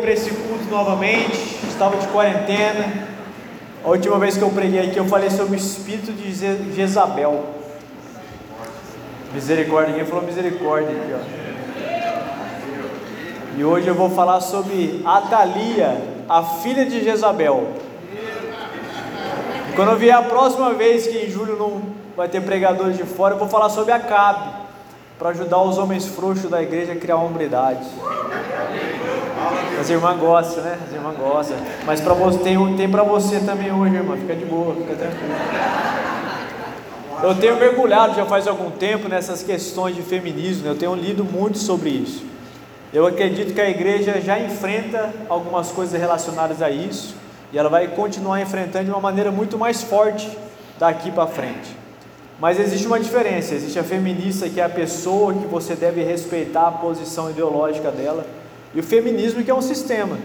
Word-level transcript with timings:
para 0.00 0.12
esse 0.12 0.30
culto 0.30 0.64
novamente, 0.68 1.36
estava 1.68 1.96
de 1.96 2.08
quarentena. 2.08 3.08
A 3.84 3.88
última 3.88 4.18
vez 4.18 4.36
que 4.36 4.42
eu 4.42 4.50
preguei 4.50 4.80
aqui, 4.80 4.96
eu 4.96 5.04
falei 5.04 5.30
sobre 5.30 5.54
o 5.54 5.56
espírito 5.56 6.12
de 6.12 6.32
Jezabel. 6.74 7.44
Misericórdia, 9.32 9.92
ninguém 9.92 10.06
falou 10.06 10.24
misericórdia 10.24 10.90
aqui, 10.90 11.14
ó. 11.14 11.20
E 13.56 13.64
hoje 13.64 13.86
eu 13.86 13.94
vou 13.94 14.10
falar 14.10 14.40
sobre 14.40 15.00
Atalia, 15.04 16.02
a 16.28 16.42
filha 16.42 16.84
de 16.84 17.04
Jezabel. 17.04 17.68
E 19.70 19.72
quando 19.76 19.92
eu 19.92 19.96
vier 19.96 20.16
a 20.16 20.22
próxima 20.22 20.74
vez 20.74 21.06
que 21.06 21.18
em 21.18 21.30
julho 21.30 21.56
não 21.56 21.82
vai 22.16 22.28
ter 22.28 22.40
pregadores 22.42 22.96
de 22.96 23.04
fora, 23.04 23.34
eu 23.34 23.38
vou 23.38 23.48
falar 23.48 23.70
sobre 23.70 23.92
Acabe, 23.92 24.50
para 25.18 25.30
ajudar 25.30 25.62
os 25.62 25.78
homens 25.78 26.06
frouxos 26.06 26.50
da 26.50 26.60
igreja 26.60 26.92
a 26.92 26.96
criar 26.96 27.16
hombridade. 27.16 27.86
As 29.80 29.88
irmãs 29.88 30.18
gostam, 30.18 30.62
né? 30.62 30.78
As 30.86 30.92
irmãs 30.92 31.16
gostam. 31.16 31.56
Mas 31.86 32.02
para 32.02 32.12
você 32.12 32.38
tem, 32.40 32.76
tem 32.76 32.86
para 32.86 33.02
você 33.02 33.40
também 33.40 33.72
hoje, 33.72 33.94
irmã. 33.94 34.14
Fica 34.14 34.36
de 34.36 34.44
boa, 34.44 34.74
fica 34.74 34.94
tranquilo. 34.94 35.34
Eu 37.22 37.34
tenho 37.36 37.56
mergulhado 37.56 38.14
já 38.14 38.26
faz 38.26 38.46
algum 38.46 38.70
tempo 38.70 39.08
nessas 39.08 39.42
questões 39.42 39.96
de 39.96 40.02
feminismo. 40.02 40.66
Eu 40.66 40.76
tenho 40.76 40.94
lido 40.94 41.24
muito 41.24 41.56
sobre 41.56 41.88
isso. 41.88 42.22
Eu 42.92 43.06
acredito 43.06 43.54
que 43.54 43.60
a 43.60 43.70
igreja 43.70 44.20
já 44.20 44.38
enfrenta 44.38 45.14
algumas 45.30 45.70
coisas 45.70 45.98
relacionadas 45.98 46.60
a 46.60 46.68
isso 46.70 47.14
e 47.50 47.58
ela 47.58 47.70
vai 47.70 47.88
continuar 47.88 48.38
enfrentando 48.42 48.84
de 48.84 48.90
uma 48.90 49.00
maneira 49.00 49.30
muito 49.30 49.56
mais 49.56 49.82
forte 49.82 50.30
daqui 50.78 51.10
para 51.10 51.26
frente. 51.26 51.74
Mas 52.38 52.60
existe 52.60 52.86
uma 52.86 53.00
diferença: 53.00 53.54
existe 53.54 53.78
a 53.78 53.84
feminista, 53.84 54.46
que 54.46 54.60
é 54.60 54.64
a 54.64 54.68
pessoa 54.68 55.32
que 55.32 55.46
você 55.46 55.74
deve 55.74 56.02
respeitar 56.02 56.68
a 56.68 56.72
posição 56.72 57.30
ideológica 57.30 57.90
dela 57.90 58.26
e 58.74 58.80
o 58.80 58.82
feminismo 58.82 59.42
que 59.42 59.50
é 59.50 59.54
um 59.54 59.62
sistema. 59.62 60.18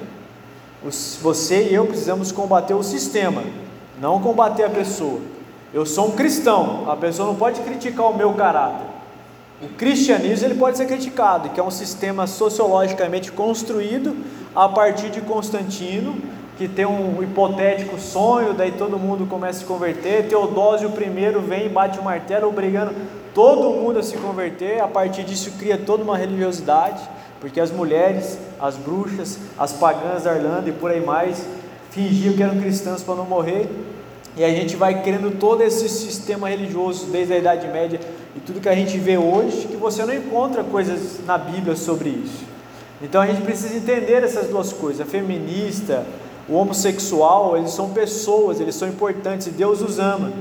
Você 1.22 1.70
e 1.70 1.74
eu 1.74 1.86
precisamos 1.86 2.32
combater 2.32 2.74
o 2.74 2.84
sistema, 2.84 3.44
não 4.00 4.22
combater 4.22 4.64
a 4.64 4.70
pessoa. 4.70 5.20
Eu 5.74 5.86
sou 5.86 6.10
um 6.10 6.12
cristão, 6.12 6.90
a 6.90 6.96
pessoa 6.96 7.28
não 7.28 7.36
pode 7.36 7.60
criticar 7.62 8.10
o 8.10 8.16
meu 8.16 8.34
caráter. 8.34 8.86
O 9.62 9.70
cristianismo 9.70 10.48
ele 10.48 10.56
pode 10.56 10.78
ser 10.78 10.86
criticado, 10.86 11.50
que 11.50 11.60
é 11.60 11.64
um 11.64 11.72
sistema 11.72 12.28
sociologicamente 12.28 13.32
construído 13.32 14.16
a 14.56 14.70
partir 14.70 15.10
de 15.10 15.22
Constantino, 15.22 16.16
que 16.58 16.68
tem 16.68 16.86
um 16.86 17.22
hipotético 17.24 18.00
sonho, 18.00 18.54
daí 18.54 18.72
todo 18.72 18.98
mundo 19.00 19.26
começa 19.26 19.60
a 19.60 19.62
se 19.62 19.66
converter. 19.66 20.28
Teodósio 20.28 20.90
I 20.90 21.40
vem 21.48 21.66
e 21.66 21.70
bate 21.70 22.00
o 22.00 22.04
martelo, 22.04 22.48
obrigando 22.48 22.94
todo 23.34 23.72
mundo 23.72 24.00
a 24.00 24.04
se 24.04 24.16
converter. 24.18 24.82
A 24.82 24.88
partir 24.88 25.24
disso 25.24 25.52
cria 25.58 25.78
toda 25.78 26.04
uma 26.04 26.18
religiosidade 26.18 27.02
porque 27.46 27.60
as 27.60 27.70
mulheres, 27.70 28.40
as 28.60 28.76
bruxas, 28.76 29.38
as 29.56 29.72
pagãs 29.72 30.24
da 30.24 30.36
Irlanda 30.36 30.68
e 30.68 30.72
por 30.74 30.90
aí 30.90 31.00
mais 31.00 31.46
fingiam 31.92 32.34
que 32.34 32.42
eram 32.42 32.60
cristãs 32.60 33.04
para 33.04 33.14
não 33.14 33.26
morrer, 33.26 33.70
e 34.36 34.44
a 34.44 34.50
gente 34.50 34.76
vai 34.76 35.04
criando 35.04 35.30
todo 35.38 35.62
esse 35.62 35.88
sistema 35.88 36.50
religioso 36.50 37.06
desde 37.12 37.34
a 37.34 37.38
Idade 37.38 37.68
Média 37.68 38.00
e 38.36 38.40
tudo 38.40 38.60
que 38.60 38.68
a 38.68 38.74
gente 38.74 38.98
vê 38.98 39.20
hoje, 39.20 39.68
que 39.68 39.78
você 39.78 40.04
não 40.04 40.16
encontra 40.16 40.64
coisas 40.64 41.24
na 41.24 41.38
Bíblia 41.38 41.76
sobre 41.76 42.10
isso. 42.10 42.44
Então 43.00 43.22
a 43.22 43.28
gente 43.28 43.44
precisa 43.44 43.76
entender 43.76 44.24
essas 44.24 44.48
duas 44.48 44.74
coisas: 44.74 45.02
a 45.02 45.06
feminista, 45.06 46.04
o 46.50 46.56
homossexual, 46.56 47.56
eles 47.56 47.70
são 47.70 47.92
pessoas, 47.92 48.60
eles 48.60 48.74
são 48.74 48.88
importantes 48.88 49.46
e 49.46 49.52
Deus 49.52 49.84
os 49.84 50.00
ama. 50.00 50.34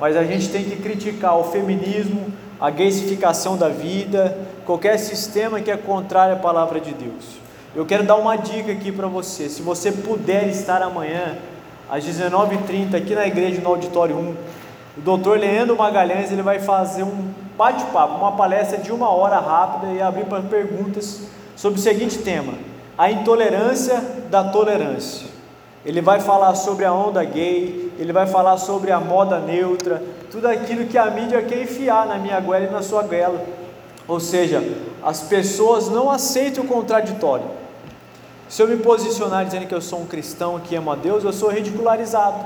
Mas 0.00 0.16
a 0.16 0.24
gente 0.24 0.48
tem 0.48 0.64
que 0.64 0.76
criticar 0.76 1.38
o 1.38 1.44
feminismo, 1.44 2.32
a 2.58 2.70
gaysificação 2.70 3.58
da 3.58 3.68
vida, 3.68 4.34
qualquer 4.64 4.98
sistema 4.98 5.60
que 5.60 5.70
é 5.70 5.76
contrário 5.76 6.34
à 6.34 6.38
palavra 6.38 6.80
de 6.80 6.92
Deus. 6.92 7.42
Eu 7.74 7.86
quero 7.86 8.04
dar 8.04 8.16
uma 8.16 8.36
dica 8.36 8.70
aqui 8.72 8.92
para 8.92 9.06
você. 9.06 9.48
Se 9.48 9.62
você 9.62 9.90
puder 9.90 10.48
estar 10.48 10.82
amanhã, 10.82 11.38
às 11.90 12.04
19h30, 12.04 12.94
aqui 12.94 13.14
na 13.14 13.26
igreja, 13.26 13.60
no 13.60 13.70
auditório 13.70 14.16
1, 14.16 14.36
o 14.98 15.00
doutor 15.00 15.38
Leandro 15.38 15.76
Magalhães 15.76 16.30
ele 16.30 16.42
vai 16.42 16.58
fazer 16.58 17.02
um 17.02 17.32
bate-papo, 17.56 18.18
uma 18.18 18.32
palestra 18.32 18.76
de 18.76 18.92
uma 18.92 19.08
hora 19.10 19.38
rápida 19.38 19.92
e 19.92 20.02
abrir 20.02 20.26
para 20.26 20.42
perguntas 20.42 21.22
sobre 21.56 21.78
o 21.78 21.82
seguinte 21.82 22.18
tema: 22.18 22.54
a 22.96 23.10
intolerância 23.10 24.02
da 24.30 24.44
tolerância. 24.44 25.32
Ele 25.84 26.00
vai 26.00 26.20
falar 26.20 26.54
sobre 26.54 26.84
a 26.84 26.92
onda 26.92 27.24
gay, 27.24 27.92
ele 27.98 28.12
vai 28.12 28.26
falar 28.26 28.56
sobre 28.56 28.92
a 28.92 29.00
moda 29.00 29.38
neutra, 29.40 30.02
tudo 30.30 30.46
aquilo 30.46 30.86
que 30.86 30.96
a 30.96 31.06
mídia 31.10 31.42
quer 31.42 31.62
enfiar 31.62 32.06
na 32.06 32.16
minha 32.16 32.38
goela 32.38 32.66
e 32.66 32.70
na 32.70 32.82
sua 32.82 33.02
goela. 33.02 33.61
Ou 34.12 34.20
seja, 34.20 34.62
as 35.02 35.22
pessoas 35.22 35.88
não 35.88 36.10
aceitam 36.10 36.64
o 36.64 36.66
contraditório. 36.66 37.46
Se 38.46 38.60
eu 38.60 38.68
me 38.68 38.76
posicionar 38.76 39.42
dizendo 39.46 39.66
que 39.66 39.74
eu 39.74 39.80
sou 39.80 40.02
um 40.02 40.06
cristão 40.06 40.60
que 40.60 40.76
ama 40.76 40.92
a 40.92 40.96
Deus, 40.96 41.24
eu 41.24 41.32
sou 41.32 41.48
ridicularizado. 41.48 42.44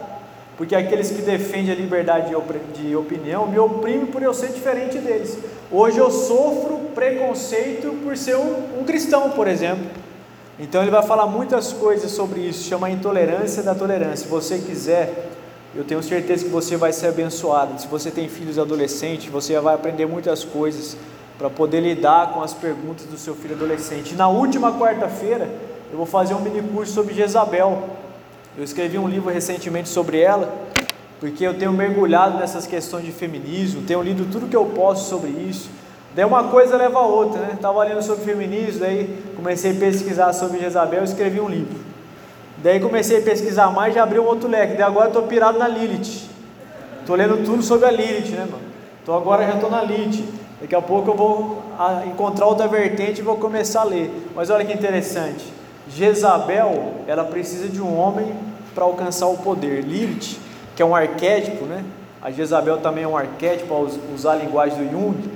Porque 0.56 0.76
aqueles 0.76 1.10
que 1.10 1.22
defendem 1.22 1.72
a 1.72 1.74
liberdade 1.74 2.28
de 2.72 2.94
opinião 2.94 3.48
me 3.48 3.58
oprimem 3.58 4.06
por 4.06 4.22
eu 4.22 4.32
ser 4.32 4.50
diferente 4.50 4.98
deles. 4.98 5.36
Hoje 5.68 5.98
eu 5.98 6.08
sofro 6.08 6.78
preconceito 6.94 7.98
por 8.04 8.16
ser 8.16 8.36
um, 8.36 8.80
um 8.80 8.84
cristão, 8.84 9.30
por 9.30 9.48
exemplo. 9.48 9.86
Então 10.60 10.82
ele 10.82 10.92
vai 10.92 11.02
falar 11.02 11.26
muitas 11.26 11.72
coisas 11.72 12.12
sobre 12.12 12.42
isso, 12.42 12.68
chama 12.68 12.86
a 12.86 12.90
intolerância 12.90 13.64
da 13.64 13.74
tolerância. 13.74 14.18
Se 14.18 14.28
você 14.28 14.58
quiser, 14.58 15.32
eu 15.74 15.82
tenho 15.82 16.00
certeza 16.00 16.44
que 16.44 16.50
você 16.50 16.76
vai 16.76 16.92
ser 16.92 17.08
abençoado. 17.08 17.80
Se 17.80 17.88
você 17.88 18.08
tem 18.08 18.28
filhos 18.28 18.56
adolescentes, 18.56 19.26
você 19.26 19.58
vai 19.58 19.74
aprender 19.74 20.06
muitas 20.06 20.44
coisas 20.44 20.96
para 21.38 21.50
poder 21.50 21.80
lidar 21.80 22.32
com 22.32 22.42
as 22.42 22.54
perguntas 22.54 23.06
do 23.06 23.18
seu 23.18 23.34
filho 23.34 23.54
adolescente. 23.54 24.14
Na 24.14 24.28
última 24.28 24.72
quarta-feira, 24.72 25.48
eu 25.90 25.96
vou 25.96 26.06
fazer 26.06 26.34
um 26.34 26.40
mini 26.40 26.62
curso 26.62 26.92
sobre 26.92 27.14
Jezabel. 27.14 27.90
Eu 28.56 28.64
escrevi 28.64 28.98
um 28.98 29.06
livro 29.06 29.30
recentemente 29.30 29.88
sobre 29.88 30.18
ela, 30.18 30.52
porque 31.20 31.46
eu 31.46 31.58
tenho 31.58 31.72
mergulhado 31.72 32.38
nessas 32.38 32.66
questões 32.66 33.04
de 33.04 33.12
feminismo, 33.12 33.82
tenho 33.82 34.02
lido 34.02 34.26
tudo 34.32 34.48
que 34.48 34.56
eu 34.56 34.64
posso 34.64 35.10
sobre 35.10 35.30
isso. 35.30 35.68
Daí 36.14 36.24
uma 36.24 36.44
coisa 36.44 36.78
leva 36.78 36.98
a 36.98 37.06
outra, 37.06 37.40
né? 37.42 37.50
Estava 37.52 37.84
lendo 37.84 38.02
sobre 38.02 38.24
feminismo, 38.24 38.80
daí 38.80 39.22
comecei 39.36 39.72
a 39.72 39.74
pesquisar 39.74 40.32
sobre 40.32 40.58
Jezabel 40.58 41.02
e 41.02 41.04
escrevi 41.04 41.40
um 41.40 41.48
livro. 41.48 41.78
Daí 42.56 42.80
comecei 42.80 43.18
a 43.18 43.22
pesquisar 43.22 43.70
mais, 43.70 43.94
já 43.94 44.02
abri 44.02 44.18
um 44.18 44.24
outro 44.24 44.48
leque. 44.48 44.72
Daí 44.72 44.82
agora 44.82 45.08
estou 45.08 45.24
pirado 45.24 45.58
na 45.58 45.68
Lilith. 45.68 46.30
Estou 47.00 47.14
lendo 47.14 47.44
tudo 47.44 47.62
sobre 47.62 47.86
a 47.86 47.90
Lilith, 47.90 48.30
né, 48.30 48.48
mano? 48.50 48.75
Então 49.06 49.16
agora 49.16 49.46
já 49.46 49.54
estou 49.54 49.70
na 49.70 49.84
Lilith. 49.84 50.24
Daqui 50.60 50.74
a 50.74 50.82
pouco 50.82 51.12
eu 51.12 51.14
vou 51.14 51.62
encontrar 52.08 52.46
outra 52.46 52.66
vertente 52.66 53.20
e 53.20 53.22
vou 53.22 53.36
começar 53.36 53.82
a 53.82 53.84
ler. 53.84 54.10
Mas 54.34 54.50
olha 54.50 54.64
que 54.64 54.72
interessante. 54.72 55.44
Jezabel, 55.88 56.94
ela 57.06 57.22
precisa 57.22 57.68
de 57.68 57.80
um 57.80 57.96
homem 57.96 58.34
para 58.74 58.82
alcançar 58.82 59.28
o 59.28 59.38
poder. 59.38 59.84
Lilith, 59.84 60.40
que 60.74 60.82
é 60.82 60.84
um 60.84 60.92
arquétipo, 60.92 61.66
né? 61.66 61.84
A 62.20 62.32
Jezabel 62.32 62.78
também 62.78 63.04
é 63.04 63.06
um 63.06 63.16
arquétipo, 63.16 63.72
ao 63.72 63.86
usar 64.12 64.32
a 64.32 64.34
linguagem 64.34 64.76
do 64.84 64.90
Jung. 64.90 65.30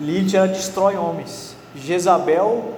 Lilith, 0.00 0.34
ela 0.34 0.48
destrói 0.48 0.96
homens. 0.96 1.54
Jezabel 1.76 2.72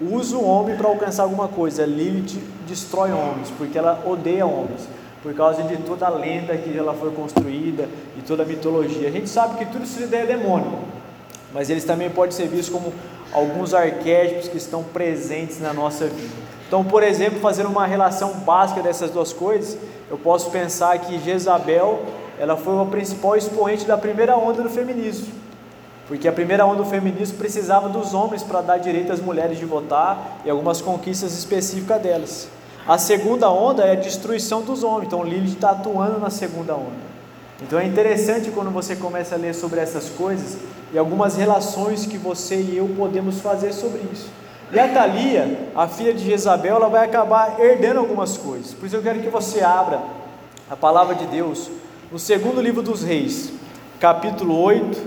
usa 0.00 0.36
o 0.36 0.44
homem 0.44 0.76
para 0.76 0.88
alcançar 0.88 1.22
alguma 1.22 1.46
coisa. 1.46 1.86
Lilith 1.86 2.36
destrói 2.66 3.12
homens, 3.12 3.48
porque 3.56 3.78
ela 3.78 4.02
odeia 4.04 4.44
homens, 4.44 4.88
por 5.22 5.32
causa 5.34 5.62
de 5.62 5.76
toda 5.78 6.06
a 6.06 6.10
lenda 6.10 6.56
que 6.56 6.76
ela 6.76 6.94
foi 6.94 7.12
construída 7.12 7.88
e 8.18 8.22
toda 8.22 8.42
a 8.42 8.46
mitologia. 8.46 9.08
A 9.08 9.10
gente 9.10 9.28
sabe 9.28 9.56
que 9.56 9.66
tudo 9.66 9.84
isso 9.84 10.02
é 10.02 10.26
demônio, 10.26 10.80
mas 11.52 11.70
eles 11.70 11.84
também 11.84 12.10
podem 12.10 12.32
ser 12.32 12.48
vistos 12.48 12.68
como 12.68 12.92
alguns 13.32 13.72
arquétipos 13.72 14.48
que 14.48 14.56
estão 14.56 14.82
presentes 14.82 15.60
na 15.60 15.72
nossa 15.72 16.06
vida. 16.06 16.42
Então, 16.66 16.82
por 16.82 17.02
exemplo, 17.02 17.38
fazendo 17.38 17.68
uma 17.68 17.86
relação 17.86 18.32
básica 18.40 18.82
dessas 18.82 19.10
duas 19.10 19.32
coisas, 19.32 19.78
eu 20.10 20.18
posso 20.18 20.50
pensar 20.50 20.98
que 20.98 21.18
Jezabel, 21.18 22.02
ela 22.38 22.56
foi 22.56 22.72
uma 22.74 22.86
principal 22.86 23.36
expoente 23.36 23.84
da 23.84 23.96
primeira 23.96 24.36
onda 24.36 24.62
do 24.62 24.70
feminismo. 24.70 25.28
Porque 26.08 26.26
a 26.26 26.32
primeira 26.32 26.66
onda 26.66 26.82
do 26.82 26.84
feminismo 26.84 27.38
precisava 27.38 27.88
dos 27.88 28.12
homens 28.12 28.42
para 28.42 28.60
dar 28.60 28.78
direito 28.78 29.12
às 29.12 29.20
mulheres 29.20 29.58
de 29.58 29.64
votar 29.64 30.40
e 30.44 30.50
algumas 30.50 30.80
conquistas 30.80 31.32
específicas 31.32 32.00
delas. 32.02 32.48
A 32.86 32.98
segunda 32.98 33.48
onda 33.48 33.84
é 33.84 33.92
a 33.92 33.96
destruição 33.96 34.62
dos 34.62 34.82
homens. 34.82 35.06
Então 35.06 35.22
Lilith 35.22 35.54
está 35.54 35.70
atuando 35.70 36.18
na 36.18 36.30
segunda 36.30 36.74
onda. 36.74 37.12
Então 37.60 37.78
é 37.78 37.86
interessante 37.86 38.50
quando 38.50 38.70
você 38.70 38.96
começa 38.96 39.36
a 39.36 39.38
ler 39.38 39.54
sobre 39.54 39.78
essas 39.78 40.08
coisas 40.08 40.58
e 40.92 40.98
algumas 40.98 41.36
relações 41.36 42.06
que 42.06 42.18
você 42.18 42.56
e 42.56 42.76
eu 42.76 42.88
podemos 42.96 43.40
fazer 43.40 43.72
sobre 43.72 44.00
isso. 44.12 44.28
E 44.72 44.80
a 44.80 44.88
Thalia, 44.88 45.68
a 45.76 45.86
filha 45.86 46.12
de 46.12 46.24
Jezabel, 46.24 46.76
ela 46.76 46.88
vai 46.88 47.04
acabar 47.04 47.60
herdando 47.60 48.00
algumas 48.00 48.36
coisas. 48.36 48.74
Por 48.74 48.86
isso 48.86 48.96
eu 48.96 49.02
quero 49.02 49.20
que 49.20 49.28
você 49.28 49.62
abra 49.62 50.02
a 50.68 50.74
palavra 50.74 51.14
de 51.14 51.26
Deus 51.26 51.70
no 52.10 52.18
segundo 52.18 52.60
livro 52.60 52.82
dos 52.82 53.02
Reis, 53.02 53.52
capítulo 54.00 54.60
8, 54.60 54.98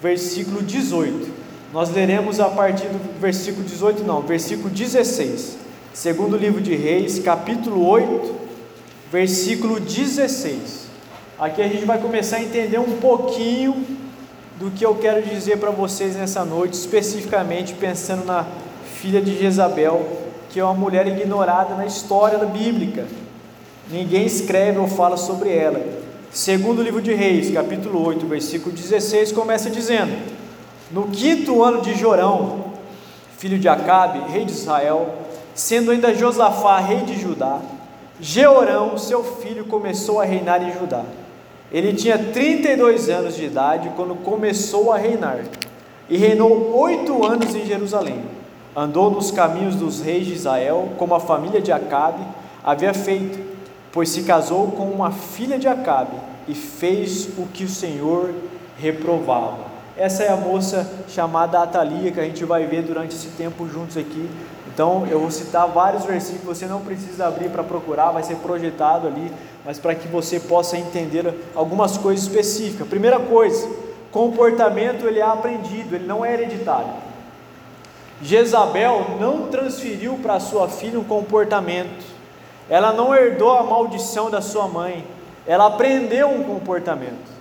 versículo 0.00 0.62
18. 0.62 1.30
Nós 1.72 1.90
leremos 1.90 2.40
a 2.40 2.48
partir 2.48 2.86
do 2.86 3.20
versículo 3.20 3.64
18, 3.64 4.02
não, 4.04 4.22
versículo 4.22 4.70
16. 4.70 5.67
Segundo 5.92 6.36
livro 6.36 6.60
de 6.60 6.76
Reis, 6.76 7.18
capítulo 7.18 7.84
8, 7.84 8.34
versículo 9.10 9.80
16. 9.80 10.86
Aqui 11.38 11.60
a 11.60 11.66
gente 11.66 11.84
vai 11.84 11.98
começar 11.98 12.36
a 12.36 12.42
entender 12.42 12.78
um 12.78 12.98
pouquinho 12.98 13.84
do 14.60 14.70
que 14.70 14.84
eu 14.84 14.94
quero 14.96 15.22
dizer 15.22 15.58
para 15.58 15.70
vocês 15.70 16.14
nessa 16.14 16.44
noite, 16.44 16.74
especificamente 16.74 17.74
pensando 17.74 18.24
na 18.24 18.46
filha 18.96 19.20
de 19.20 19.36
Jezabel, 19.38 20.06
que 20.50 20.60
é 20.60 20.64
uma 20.64 20.74
mulher 20.74 21.06
ignorada 21.06 21.74
na 21.74 21.86
história 21.86 22.38
bíblica. 22.44 23.06
Ninguém 23.90 24.26
escreve 24.26 24.78
ou 24.78 24.86
fala 24.86 25.16
sobre 25.16 25.50
ela. 25.50 25.84
Segundo 26.30 26.82
livro 26.82 27.00
de 27.00 27.12
Reis, 27.14 27.50
capítulo 27.50 28.06
8, 28.06 28.26
versículo 28.26 28.74
16, 28.74 29.32
começa 29.32 29.70
dizendo: 29.70 30.12
No 30.92 31.08
quinto 31.08 31.62
ano 31.64 31.80
de 31.80 31.94
Jorão, 31.94 32.72
filho 33.38 33.58
de 33.58 33.68
Acabe, 33.68 34.30
rei 34.30 34.44
de 34.44 34.52
Israel, 34.52 35.27
sendo 35.58 35.90
ainda 35.90 36.14
Josafá 36.14 36.78
rei 36.78 37.00
de 37.00 37.20
Judá, 37.20 37.58
Jeorão, 38.20 38.96
seu 38.96 39.24
filho, 39.24 39.64
começou 39.64 40.20
a 40.20 40.24
reinar 40.24 40.62
em 40.62 40.72
Judá. 40.72 41.02
Ele 41.72 41.92
tinha 41.94 42.16
32 42.16 43.08
anos 43.08 43.34
de 43.34 43.46
idade 43.46 43.90
quando 43.96 44.14
começou 44.14 44.92
a 44.92 44.96
reinar, 44.96 45.40
e 46.08 46.16
reinou 46.16 46.76
oito 46.78 47.26
anos 47.26 47.56
em 47.56 47.66
Jerusalém. 47.66 48.22
Andou 48.74 49.10
nos 49.10 49.32
caminhos 49.32 49.74
dos 49.74 50.00
reis 50.00 50.26
de 50.26 50.34
Israel, 50.34 50.90
como 50.96 51.12
a 51.16 51.20
família 51.20 51.60
de 51.60 51.72
Acabe 51.72 52.22
havia 52.62 52.94
feito, 52.94 53.40
pois 53.90 54.10
se 54.10 54.22
casou 54.22 54.68
com 54.68 54.84
uma 54.84 55.10
filha 55.10 55.58
de 55.58 55.66
Acabe 55.66 56.16
e 56.46 56.54
fez 56.54 57.30
o 57.36 57.46
que 57.46 57.64
o 57.64 57.68
Senhor 57.68 58.32
reprovava. 58.78 59.66
Essa 59.96 60.22
é 60.22 60.28
a 60.28 60.36
moça 60.36 60.88
chamada 61.08 61.60
Atalia 61.60 62.12
que 62.12 62.20
a 62.20 62.24
gente 62.24 62.44
vai 62.44 62.64
ver 62.66 62.82
durante 62.82 63.16
esse 63.16 63.30
tempo 63.30 63.68
juntos 63.68 63.96
aqui. 63.96 64.30
Então 64.78 65.04
eu 65.10 65.18
vou 65.18 65.28
citar 65.28 65.66
vários 65.66 66.04
versículos, 66.04 66.56
você 66.56 66.64
não 66.66 66.80
precisa 66.80 67.26
abrir 67.26 67.50
para 67.50 67.64
procurar, 67.64 68.12
vai 68.12 68.22
ser 68.22 68.36
projetado 68.36 69.08
ali, 69.08 69.28
mas 69.64 69.76
para 69.76 69.92
que 69.92 70.06
você 70.06 70.38
possa 70.38 70.78
entender 70.78 71.34
algumas 71.52 71.98
coisas 71.98 72.24
específicas. 72.24 72.86
Primeira 72.86 73.18
coisa, 73.18 73.68
comportamento 74.12 75.04
ele 75.04 75.18
é 75.18 75.24
aprendido, 75.24 75.96
ele 75.96 76.06
não 76.06 76.24
é 76.24 76.32
hereditário. 76.32 76.92
Jezabel 78.22 79.16
não 79.18 79.48
transferiu 79.48 80.16
para 80.22 80.38
sua 80.38 80.68
filha 80.68 81.00
um 81.00 81.02
comportamento, 81.02 82.04
ela 82.70 82.92
não 82.92 83.12
herdou 83.12 83.58
a 83.58 83.64
maldição 83.64 84.30
da 84.30 84.40
sua 84.40 84.68
mãe, 84.68 85.04
ela 85.44 85.66
aprendeu 85.66 86.28
um 86.28 86.44
comportamento. 86.44 87.36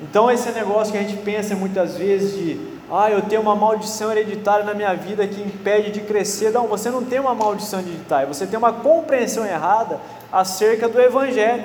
Então, 0.00 0.30
esse 0.30 0.52
negócio 0.52 0.92
que 0.92 0.98
a 0.98 1.02
gente 1.02 1.16
pensa 1.16 1.56
muitas 1.56 1.96
vezes 1.96 2.32
de, 2.32 2.79
ah, 2.90 3.10
eu 3.10 3.22
tenho 3.22 3.40
uma 3.40 3.54
maldição 3.54 4.10
hereditária 4.10 4.64
na 4.64 4.74
minha 4.74 4.94
vida 4.94 5.26
que 5.26 5.40
impede 5.40 5.92
de 5.92 6.00
crescer. 6.00 6.50
Não, 6.50 6.66
você 6.66 6.90
não 6.90 7.04
tem 7.04 7.20
uma 7.20 7.34
maldição 7.34 7.80
hereditária, 7.80 8.26
você 8.26 8.46
tem 8.46 8.58
uma 8.58 8.72
compreensão 8.72 9.46
errada 9.46 10.00
acerca 10.32 10.88
do 10.88 11.00
Evangelho. 11.00 11.64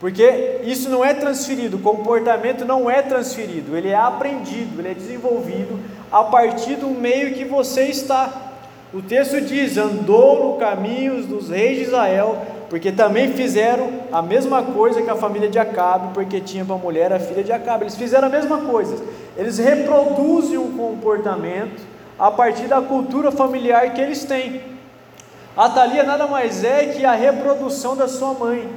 Porque 0.00 0.60
isso 0.64 0.88
não 0.88 1.04
é 1.04 1.14
transferido, 1.14 1.76
o 1.76 1.80
comportamento 1.80 2.64
não 2.64 2.90
é 2.90 3.02
transferido, 3.02 3.76
ele 3.76 3.88
é 3.88 3.94
aprendido, 3.94 4.80
ele 4.80 4.88
é 4.88 4.94
desenvolvido 4.94 5.78
a 6.10 6.24
partir 6.24 6.74
do 6.74 6.88
meio 6.88 7.34
que 7.34 7.44
você 7.44 7.84
está. 7.84 8.50
O 8.92 9.00
texto 9.00 9.40
diz: 9.40 9.76
andou 9.76 10.52
no 10.52 10.58
caminhos 10.58 11.26
dos 11.26 11.50
reis 11.50 11.78
de 11.78 11.84
Israel, 11.84 12.36
porque 12.68 12.90
também 12.90 13.32
fizeram 13.32 13.90
a 14.10 14.20
mesma 14.20 14.62
coisa 14.62 15.02
que 15.02 15.08
a 15.08 15.14
família 15.14 15.48
de 15.48 15.58
Acabe, 15.58 16.12
porque 16.12 16.40
tinha 16.40 16.64
para 16.64 16.76
mulher 16.76 17.12
a 17.12 17.20
filha 17.20 17.44
de 17.44 17.52
Acabe. 17.52 17.84
Eles 17.84 17.96
fizeram 17.96 18.26
a 18.26 18.30
mesma 18.30 18.58
coisa. 18.58 18.96
Eles 19.36 19.58
reproduzem 19.58 20.58
um 20.58 20.76
comportamento 20.76 21.82
a 22.18 22.30
partir 22.30 22.68
da 22.68 22.80
cultura 22.80 23.32
familiar 23.32 23.92
que 23.94 24.00
eles 24.00 24.24
têm. 24.24 24.62
A 25.56 25.68
Thalia 25.68 26.02
nada 26.02 26.26
mais 26.26 26.64
é 26.64 26.86
que 26.86 27.04
a 27.04 27.12
reprodução 27.12 27.96
da 27.96 28.08
sua 28.08 28.32
mãe. 28.34 28.68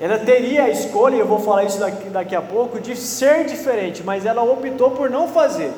Ela 0.00 0.18
teria 0.18 0.64
a 0.64 0.70
escolha, 0.70 1.16
eu 1.16 1.26
vou 1.26 1.38
falar 1.38 1.64
isso 1.64 1.78
daqui, 1.78 2.08
daqui 2.08 2.34
a 2.34 2.42
pouco, 2.42 2.80
de 2.80 2.96
ser 2.96 3.44
diferente, 3.44 4.02
mas 4.02 4.26
ela 4.26 4.42
optou 4.42 4.90
por 4.90 5.08
não 5.08 5.28
fazer. 5.28 5.72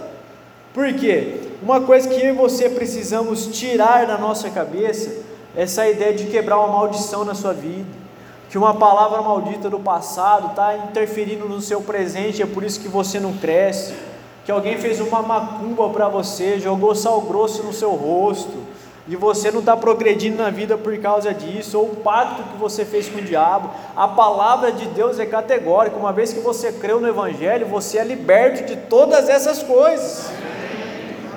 Por 0.73 0.93
quê? 0.95 1.41
Uma 1.63 1.83
coisa 1.83 2.09
que 2.09 2.21
eu 2.21 2.31
e 2.31 2.33
você 2.33 2.71
precisamos 2.71 3.47
tirar 3.47 4.07
da 4.07 4.17
nossa 4.17 4.51
cabeça 4.51 5.11
é 5.57 5.63
essa 5.63 5.87
ideia 5.89 6.15
de 6.15 6.27
quebrar 6.27 6.59
uma 6.59 6.69
maldição 6.69 7.25
na 7.25 7.35
sua 7.35 7.53
vida. 7.53 8.04
Que 8.55 8.59
uma 8.59 8.73
palavra 8.73 9.21
maldita 9.21 9.69
do 9.69 9.81
passado 9.81 10.51
está 10.51 10.77
interferindo 10.77 11.49
no 11.49 11.61
seu 11.61 11.81
presente, 11.81 12.41
é 12.41 12.47
por 12.47 12.63
isso 12.63 12.79
que 12.79 12.87
você 12.87 13.19
não 13.19 13.33
cresce. 13.33 13.93
Que 14.45 14.53
alguém 14.53 14.79
fez 14.79 15.01
uma 15.01 15.21
macumba 15.23 15.89
para 15.89 16.09
você, 16.09 16.61
jogou 16.61 16.95
sal 16.95 17.21
grosso 17.23 17.65
no 17.65 17.73
seu 17.73 17.91
rosto 17.97 18.57
e 19.09 19.17
você 19.17 19.51
não 19.51 19.59
está 19.59 19.77
progredindo 19.77 20.37
na 20.37 20.51
vida 20.51 20.79
por 20.79 20.97
causa 20.99 21.35
disso, 21.35 21.77
ou 21.77 21.87
o 21.87 21.97
pacto 21.97 22.45
que 22.45 22.57
você 22.57 22.85
fez 22.85 23.09
com 23.09 23.19
o 23.19 23.23
diabo, 23.23 23.71
a 23.97 24.07
palavra 24.07 24.71
de 24.71 24.87
Deus 24.87 25.19
é 25.19 25.27
categórica, 25.27 25.97
uma 25.97 26.13
vez 26.13 26.33
que 26.33 26.39
você 26.39 26.71
creu 26.71 27.01
no 27.01 27.09
Evangelho, 27.09 27.67
você 27.67 27.99
é 27.99 28.05
liberto 28.05 28.67
de 28.67 28.77
todas 28.77 29.29
essas 29.29 29.65
coisas. 29.65 30.31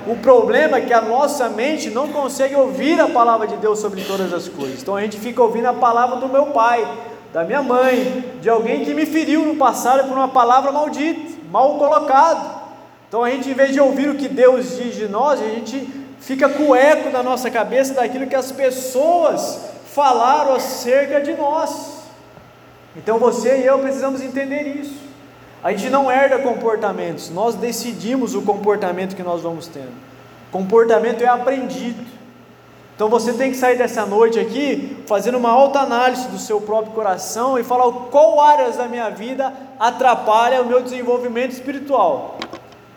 O 0.08 0.16
problema 0.16 0.78
é 0.78 0.80
que 0.80 0.92
a 0.94 1.02
nossa 1.02 1.50
mente 1.50 1.90
não 1.90 2.08
consegue 2.08 2.54
ouvir 2.54 2.98
a 2.98 3.08
palavra 3.08 3.46
de 3.46 3.56
Deus 3.56 3.78
sobre 3.78 4.02
todas 4.04 4.32
as 4.32 4.48
coisas, 4.48 4.80
então 4.80 4.96
a 4.96 5.02
gente 5.02 5.20
fica 5.20 5.42
ouvindo 5.42 5.66
a 5.66 5.74
palavra 5.74 6.16
do 6.16 6.30
meu 6.30 6.46
pai, 6.46 6.82
da 7.30 7.44
minha 7.44 7.62
mãe, 7.62 8.24
de 8.40 8.48
alguém 8.48 8.86
que 8.86 8.94
me 8.94 9.04
feriu 9.04 9.44
no 9.44 9.56
passado 9.56 10.08
por 10.08 10.16
uma 10.16 10.28
palavra 10.28 10.72
maldita, 10.72 11.20
mal 11.50 11.76
colocada. 11.76 12.58
Então 13.06 13.22
a 13.22 13.28
gente, 13.28 13.50
em 13.50 13.52
vez 13.52 13.70
de 13.74 13.80
ouvir 13.80 14.08
o 14.08 14.14
que 14.14 14.28
Deus 14.28 14.78
diz 14.78 14.96
de 14.96 15.06
nós, 15.06 15.42
a 15.42 15.44
gente 15.44 15.86
fica 16.20 16.48
com 16.48 16.70
o 16.70 16.74
eco 16.74 17.10
na 17.10 17.22
nossa 17.22 17.50
cabeça 17.50 17.92
daquilo 17.92 18.26
que 18.26 18.34
as 18.34 18.50
pessoas 18.50 19.60
falaram 19.92 20.54
acerca 20.54 21.20
de 21.20 21.34
nós. 21.34 21.98
Então 22.96 23.18
você 23.18 23.58
e 23.58 23.66
eu 23.66 23.78
precisamos 23.80 24.22
entender 24.22 24.74
isso. 24.74 25.07
A 25.62 25.72
gente 25.72 25.90
não 25.90 26.10
herda 26.10 26.38
comportamentos, 26.38 27.30
nós 27.30 27.54
decidimos 27.56 28.34
o 28.34 28.42
comportamento 28.42 29.16
que 29.16 29.22
nós 29.22 29.42
vamos 29.42 29.66
tendo. 29.66 29.92
Comportamento 30.52 31.22
é 31.22 31.26
aprendido. 31.26 32.04
Então 32.94 33.08
você 33.08 33.32
tem 33.32 33.50
que 33.50 33.56
sair 33.56 33.76
dessa 33.76 34.04
noite 34.06 34.40
aqui 34.40 34.96
fazendo 35.06 35.38
uma 35.38 35.50
alta 35.50 35.80
análise 35.80 36.26
do 36.28 36.38
seu 36.38 36.60
próprio 36.60 36.92
coração 36.92 37.58
e 37.58 37.62
falar 37.62 37.90
qual 38.10 38.40
áreas 38.40 38.76
da 38.76 38.86
minha 38.86 39.08
vida 39.08 39.52
atrapalha 39.78 40.62
o 40.62 40.66
meu 40.66 40.82
desenvolvimento 40.82 41.52
espiritual. 41.52 42.38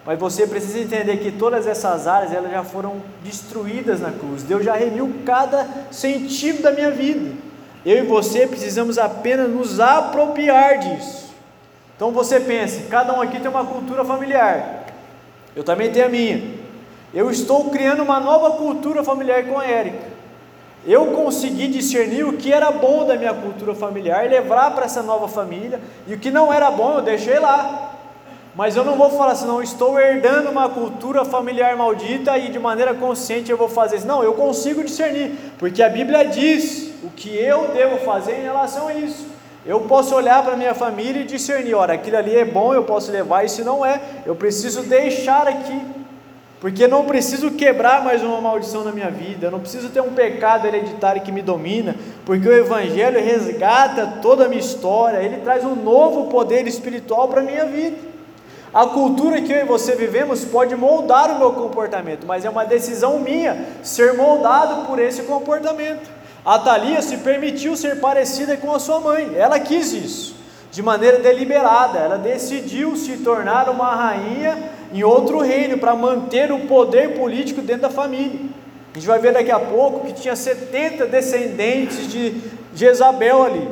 Mas 0.06 0.18
você 0.18 0.48
precisa 0.48 0.80
entender 0.80 1.18
que 1.18 1.32
todas 1.32 1.68
essas 1.68 2.08
áreas 2.08 2.34
elas 2.34 2.52
já 2.52 2.64
foram 2.64 2.96
destruídas 3.24 4.00
na 4.00 4.12
cruz. 4.12 4.42
Deus 4.42 4.64
já 4.64 4.74
remiu 4.74 5.14
cada 5.26 5.68
centímetro 5.92 6.64
da 6.64 6.72
minha 6.72 6.90
vida. 6.90 7.36
Eu 7.86 8.04
e 8.04 8.08
você 8.08 8.48
precisamos 8.48 8.98
apenas 8.98 9.50
nos 9.50 9.80
apropriar 9.80 10.80
disso. 10.80 11.31
Então 12.02 12.10
você 12.10 12.40
pensa, 12.40 12.88
cada 12.90 13.14
um 13.14 13.22
aqui 13.22 13.40
tem 13.40 13.48
uma 13.48 13.64
cultura 13.64 14.04
familiar. 14.04 14.86
Eu 15.56 15.64
também 15.64 15.92
tenho 15.92 16.08
a 16.08 16.10
minha. 16.10 16.42
Eu 17.14 17.30
estou 17.30 17.70
criando 17.70 18.02
uma 18.02 18.20
nova 18.20 18.58
cultura 18.58 19.04
familiar 19.04 19.46
com 19.46 19.60
a 19.60 19.68
Érica. 19.68 20.08
Eu 20.84 21.12
consegui 21.12 21.68
discernir 21.68 22.24
o 22.24 22.34
que 22.38 22.52
era 22.52 22.72
bom 22.72 23.06
da 23.06 23.16
minha 23.16 23.36
cultura 23.36 23.76
familiar, 23.76 24.28
levar 24.28 24.72
para 24.74 24.86
essa 24.86 25.04
nova 25.04 25.28
família, 25.28 25.80
e 26.08 26.16
o 26.16 26.18
que 26.18 26.32
não 26.32 26.52
era 26.52 26.72
bom 26.72 26.96
eu 26.96 27.02
deixei 27.04 27.38
lá. 27.38 27.94
Mas 28.56 28.76
eu 28.76 28.84
não 28.84 28.96
vou 28.96 29.12
falar 29.12 29.34
assim, 29.34 29.46
não, 29.46 29.62
estou 29.62 30.00
herdando 30.00 30.50
uma 30.50 30.70
cultura 30.70 31.24
familiar 31.24 31.78
maldita 31.78 32.36
e 32.36 32.50
de 32.50 32.58
maneira 32.58 32.96
consciente 32.96 33.52
eu 33.52 33.58
vou 33.58 33.70
fazer 33.70 33.98
isso. 33.98 34.08
Não, 34.08 34.24
eu 34.24 34.34
consigo 34.34 34.84
discernir, 34.84 35.38
porque 35.60 35.84
a 35.84 35.90
Bíblia 35.90 36.26
diz 36.26 36.96
o 37.04 37.12
que 37.12 37.30
eu 37.30 37.68
devo 37.68 38.00
fazer 38.00 38.40
em 38.40 38.42
relação 38.42 38.88
a 38.88 38.96
isso. 38.96 39.41
Eu 39.66 39.82
posso 39.82 40.16
olhar 40.16 40.44
para 40.44 40.54
a 40.54 40.58
minha 40.58 40.74
família 40.74 41.22
e 41.22 41.26
discernir, 41.26 41.76
olha, 41.76 41.94
aquilo 41.94 42.18
ali 42.18 42.36
é 42.36 42.44
bom, 42.44 42.74
eu 42.74 42.84
posso 42.84 43.12
levar, 43.12 43.48
se 43.48 43.64
não 43.64 43.86
é, 43.86 44.02
eu 44.26 44.36
preciso 44.36 44.82
deixar 44.82 45.48
aqui, 45.48 45.80
porque 46.60 46.88
não 46.88 47.06
preciso 47.06 47.52
quebrar 47.52 48.04
mais 48.04 48.24
uma 48.24 48.42
maldição 48.42 48.84
na 48.84 48.92
minha 48.92 49.12
vida, 49.12 49.48
eu 49.48 49.52
não 49.52 49.60
preciso 49.60 49.90
ter 49.90 50.02
um 50.02 50.14
pecado 50.14 50.66
hereditário 50.66 51.22
que 51.22 51.32
me 51.32 51.44
domina, 51.44 51.96
porque 52.26 52.48
o 52.48 52.54
Evangelho 52.54 53.24
resgata 53.24 54.20
toda 54.20 54.46
a 54.46 54.48
minha 54.48 54.62
história, 54.62 55.18
ele 55.18 55.38
traz 55.38 55.64
um 55.64 55.76
novo 55.76 56.32
poder 56.32 56.68
espiritual 56.68 57.28
para 57.28 57.42
a 57.42 57.44
minha 57.44 57.66
vida. 57.66 57.98
A 58.74 58.88
cultura 58.88 59.42
que 59.42 59.52
eu 59.52 59.58
e 59.58 59.66
você 59.66 59.96
vivemos 59.96 60.46
pode 60.46 60.76
moldar 60.76 61.30
o 61.36 61.38
meu 61.38 61.52
comportamento, 61.52 62.26
mas 62.26 62.46
é 62.46 62.50
uma 62.50 62.64
decisão 62.64 63.20
minha 63.20 63.66
ser 63.84 64.14
moldado 64.14 64.88
por 64.88 64.98
esse 64.98 65.24
comportamento. 65.24 66.21
A 66.46 66.58
Thalia 66.58 67.02
se 67.02 67.18
permitiu 67.18 67.76
ser 67.76 68.00
parecida 68.00 68.58
com 68.58 68.74
a 68.74 68.80
sua 68.80 69.00
mãe, 69.00 69.34
ela 69.36 69.60
quis 69.60 69.94
isso, 69.94 70.36
de 70.72 70.82
maneira 70.82 71.20
deliberada, 71.20 72.00
ela 72.00 72.18
decidiu 72.18 72.96
se 72.96 73.18
tornar 73.18 73.70
uma 73.70 73.94
rainha 73.94 74.58
em 74.92 75.04
outro 75.04 75.40
reino 75.40 75.78
para 75.78 75.96
manter 75.96 76.52
o 76.52 76.62
poder 76.62 77.18
político 77.20 77.62
dentro 77.62 77.84
da 77.84 77.90
família. 77.90 78.40
A 78.94 78.98
gente 78.98 79.08
vai 79.08 79.20
ver 79.20 79.34
daqui 79.34 79.52
a 79.52 79.60
pouco 79.60 80.06
que 80.06 80.14
tinha 80.14 80.36
70 80.36 81.06
descendentes 81.06 82.12
de 82.12 82.42
Jezabel 82.74 83.44
ali, 83.44 83.70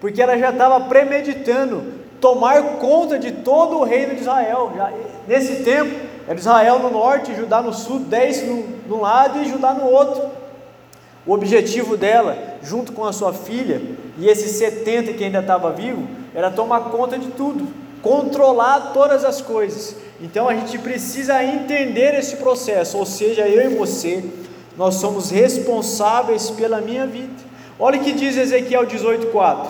porque 0.00 0.22
ela 0.22 0.38
já 0.38 0.50
estava 0.50 0.80
premeditando 0.80 1.94
tomar 2.20 2.62
conta 2.78 3.18
de 3.18 3.32
todo 3.32 3.78
o 3.78 3.84
reino 3.84 4.14
de 4.14 4.20
Israel. 4.20 4.72
Já, 4.76 4.92
nesse 5.26 5.64
tempo, 5.64 5.94
era 6.26 6.38
Israel 6.38 6.78
no 6.78 6.90
norte, 6.90 7.34
Judá 7.34 7.60
no 7.60 7.74
sul, 7.74 7.98
dez 7.98 8.42
no, 8.46 8.64
no 8.88 9.00
lado 9.02 9.42
e 9.42 9.48
Judá 9.48 9.74
no 9.74 9.90
outro. 9.90 10.43
O 11.26 11.32
objetivo 11.32 11.96
dela, 11.96 12.36
junto 12.62 12.92
com 12.92 13.04
a 13.04 13.12
sua 13.12 13.32
filha 13.32 13.80
e 14.18 14.28
esses 14.28 14.52
70 14.52 15.14
que 15.14 15.24
ainda 15.24 15.40
estava 15.40 15.72
vivo, 15.72 16.06
era 16.34 16.50
tomar 16.50 16.80
conta 16.90 17.18
de 17.18 17.28
tudo, 17.28 17.66
controlar 18.02 18.92
todas 18.92 19.24
as 19.24 19.40
coisas. 19.40 19.96
Então 20.20 20.48
a 20.48 20.54
gente 20.54 20.78
precisa 20.78 21.42
entender 21.42 22.14
esse 22.14 22.36
processo, 22.36 22.98
ou 22.98 23.06
seja, 23.06 23.48
eu 23.48 23.70
e 23.70 23.74
você 23.74 24.22
nós 24.76 24.96
somos 24.96 25.30
responsáveis 25.30 26.50
pela 26.50 26.80
minha 26.80 27.06
vida. 27.06 27.32
Olha 27.78 28.00
o 28.00 28.04
que 28.04 28.12
diz 28.12 28.36
Ezequiel 28.36 28.86
18,4: 28.86 29.66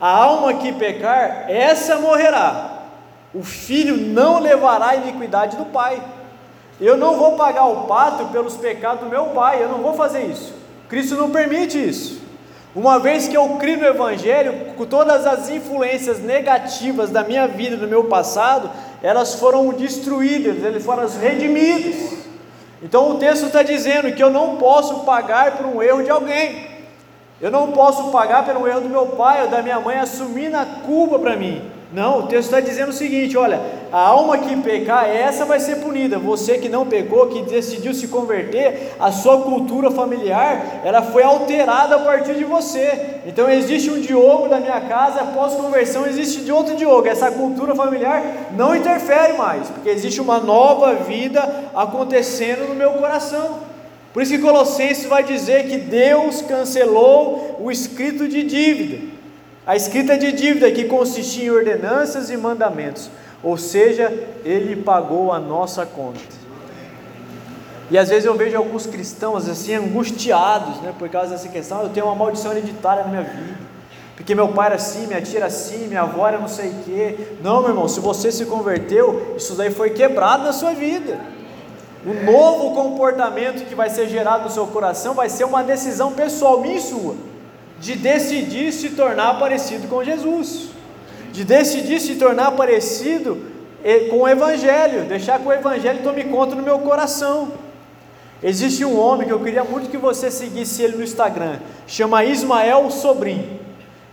A 0.00 0.08
alma 0.08 0.54
que 0.54 0.72
pecar, 0.72 1.50
essa 1.50 1.96
morrerá, 1.96 2.82
o 3.34 3.42
filho 3.42 3.96
não 3.96 4.38
levará 4.38 4.88
a 4.90 4.96
iniquidade 4.96 5.56
do 5.56 5.64
pai. 5.66 6.02
Eu 6.78 6.96
não 6.96 7.16
vou 7.16 7.36
pagar 7.36 7.66
o 7.66 7.86
pato 7.86 8.26
pelos 8.26 8.56
pecados 8.56 9.00
do 9.04 9.10
meu 9.10 9.26
pai, 9.26 9.62
eu 9.62 9.68
não 9.68 9.78
vou 9.78 9.94
fazer 9.94 10.24
isso. 10.26 10.65
Cristo 10.88 11.16
não 11.16 11.30
permite 11.30 11.78
isso. 11.78 12.20
Uma 12.74 12.98
vez 12.98 13.26
que 13.26 13.36
eu 13.36 13.48
crio 13.56 13.78
no 13.78 13.86
Evangelho, 13.86 14.74
com 14.76 14.84
todas 14.84 15.26
as 15.26 15.48
influências 15.48 16.18
negativas 16.20 17.10
da 17.10 17.24
minha 17.24 17.48
vida, 17.48 17.76
do 17.76 17.88
meu 17.88 18.04
passado, 18.04 18.70
elas 19.02 19.34
foram 19.34 19.70
destruídas, 19.70 20.62
elas 20.62 20.84
foram 20.84 21.08
redimidas. 21.08 22.18
Então 22.82 23.12
o 23.12 23.18
texto 23.18 23.46
está 23.46 23.62
dizendo 23.62 24.12
que 24.12 24.22
eu 24.22 24.30
não 24.30 24.56
posso 24.56 25.00
pagar 25.04 25.56
por 25.56 25.64
um 25.64 25.82
erro 25.82 26.02
de 26.02 26.10
alguém. 26.10 26.68
Eu 27.40 27.50
não 27.50 27.72
posso 27.72 28.10
pagar 28.10 28.44
pelo 28.44 28.66
erro 28.66 28.82
do 28.82 28.88
meu 28.88 29.06
pai 29.08 29.42
ou 29.42 29.48
da 29.48 29.62
minha 29.62 29.80
mãe 29.80 29.96
assumindo 29.96 30.56
a 30.56 30.66
culpa 30.84 31.18
para 31.18 31.34
mim. 31.34 31.75
Não, 31.92 32.20
o 32.20 32.22
texto 32.24 32.46
está 32.46 32.60
dizendo 32.60 32.88
o 32.88 32.92
seguinte: 32.92 33.36
olha, 33.36 33.60
a 33.92 34.00
alma 34.00 34.38
que 34.38 34.56
pecar, 34.56 35.08
essa 35.08 35.44
vai 35.44 35.60
ser 35.60 35.76
punida. 35.76 36.18
Você 36.18 36.58
que 36.58 36.68
não 36.68 36.84
pecou, 36.84 37.28
que 37.28 37.42
decidiu 37.42 37.94
se 37.94 38.08
converter, 38.08 38.94
a 38.98 39.12
sua 39.12 39.42
cultura 39.42 39.90
familiar, 39.90 40.80
ela 40.84 41.00
foi 41.00 41.22
alterada 41.22 41.94
a 41.94 41.98
partir 42.00 42.34
de 42.34 42.44
você. 42.44 43.20
Então 43.24 43.48
existe 43.48 43.88
um 43.88 44.00
Diogo 44.00 44.48
da 44.48 44.58
minha 44.58 44.80
casa, 44.80 45.20
após 45.20 45.54
conversão 45.54 46.06
existe 46.06 46.40
de 46.40 46.50
outro 46.50 46.74
Diogo. 46.74 47.06
Essa 47.06 47.30
cultura 47.30 47.74
familiar 47.74 48.50
não 48.56 48.74
interfere 48.74 49.34
mais, 49.34 49.68
porque 49.68 49.88
existe 49.88 50.20
uma 50.20 50.40
nova 50.40 50.94
vida 50.94 51.70
acontecendo 51.74 52.68
no 52.68 52.74
meu 52.74 52.94
coração. 52.94 53.60
Por 54.12 54.22
isso 54.22 54.32
que 54.32 54.38
Colossenses 54.42 55.06
vai 55.06 55.22
dizer 55.22 55.68
que 55.68 55.76
Deus 55.76 56.42
cancelou 56.42 57.58
o 57.60 57.70
escrito 57.70 58.26
de 58.26 58.42
dívida. 58.42 59.15
A 59.66 59.74
escrita 59.74 60.16
de 60.16 60.30
dívida 60.30 60.70
que 60.70 60.84
consistia 60.84 61.46
em 61.46 61.50
ordenanças 61.50 62.30
e 62.30 62.36
mandamentos, 62.36 63.10
ou 63.42 63.56
seja, 63.56 64.12
ele 64.44 64.76
pagou 64.76 65.32
a 65.32 65.40
nossa 65.40 65.84
conta. 65.84 66.20
E 67.90 67.98
às 67.98 68.08
vezes 68.08 68.24
eu 68.24 68.34
vejo 68.36 68.56
alguns 68.56 68.86
cristãos 68.86 69.48
assim 69.48 69.74
angustiados, 69.74 70.80
né, 70.82 70.94
por 70.96 71.08
causa 71.08 71.30
dessa 71.30 71.48
questão. 71.48 71.82
Eu 71.82 71.88
tenho 71.88 72.06
uma 72.06 72.14
maldição 72.14 72.52
hereditária 72.52 73.02
na 73.02 73.08
minha 73.08 73.22
vida, 73.22 73.58
porque 74.14 74.36
meu 74.36 74.48
pai 74.48 74.66
era 74.66 74.76
assim, 74.76 75.08
minha 75.08 75.20
tia 75.20 75.40
era 75.40 75.46
assim, 75.46 75.88
minha 75.88 76.02
avó 76.02 76.28
era 76.28 76.38
não 76.38 76.48
sei 76.48 76.68
o 76.68 76.74
quê. 76.84 77.18
Não, 77.42 77.60
meu 77.60 77.70
irmão, 77.70 77.88
se 77.88 77.98
você 77.98 78.30
se 78.30 78.44
converteu, 78.46 79.34
isso 79.36 79.54
daí 79.54 79.72
foi 79.72 79.90
quebrado 79.90 80.44
na 80.44 80.52
sua 80.52 80.74
vida. 80.74 81.18
O 82.04 82.14
novo 82.24 82.72
comportamento 82.72 83.66
que 83.66 83.74
vai 83.74 83.90
ser 83.90 84.08
gerado 84.08 84.44
no 84.44 84.50
seu 84.50 84.68
coração 84.68 85.12
vai 85.12 85.28
ser 85.28 85.42
uma 85.42 85.64
decisão 85.64 86.12
pessoal 86.12 86.60
minha 86.60 86.76
e 86.76 86.80
sua 86.80 87.16
de 87.78 87.94
decidir 87.94 88.72
se 88.72 88.90
tornar 88.90 89.38
parecido 89.38 89.86
com 89.88 90.02
Jesus, 90.02 90.68
de 91.32 91.44
decidir 91.44 92.00
se 92.00 92.16
tornar 92.16 92.52
parecido 92.52 93.38
com 94.10 94.20
o 94.20 94.28
Evangelho, 94.28 95.04
deixar 95.04 95.38
que 95.38 95.46
o 95.46 95.52
Evangelho 95.52 96.02
tome 96.02 96.24
conta 96.24 96.54
no 96.54 96.62
meu 96.62 96.78
coração. 96.80 97.52
Existe 98.42 98.84
um 98.84 98.98
homem 98.98 99.26
que 99.26 99.32
eu 99.32 99.40
queria 99.40 99.64
muito 99.64 99.88
que 99.88 99.96
você 99.96 100.30
seguisse 100.30 100.82
ele 100.82 100.96
no 100.96 101.04
Instagram, 101.04 101.58
chama 101.86 102.24
Ismael 102.24 102.90
Sobrinho. 102.90 103.60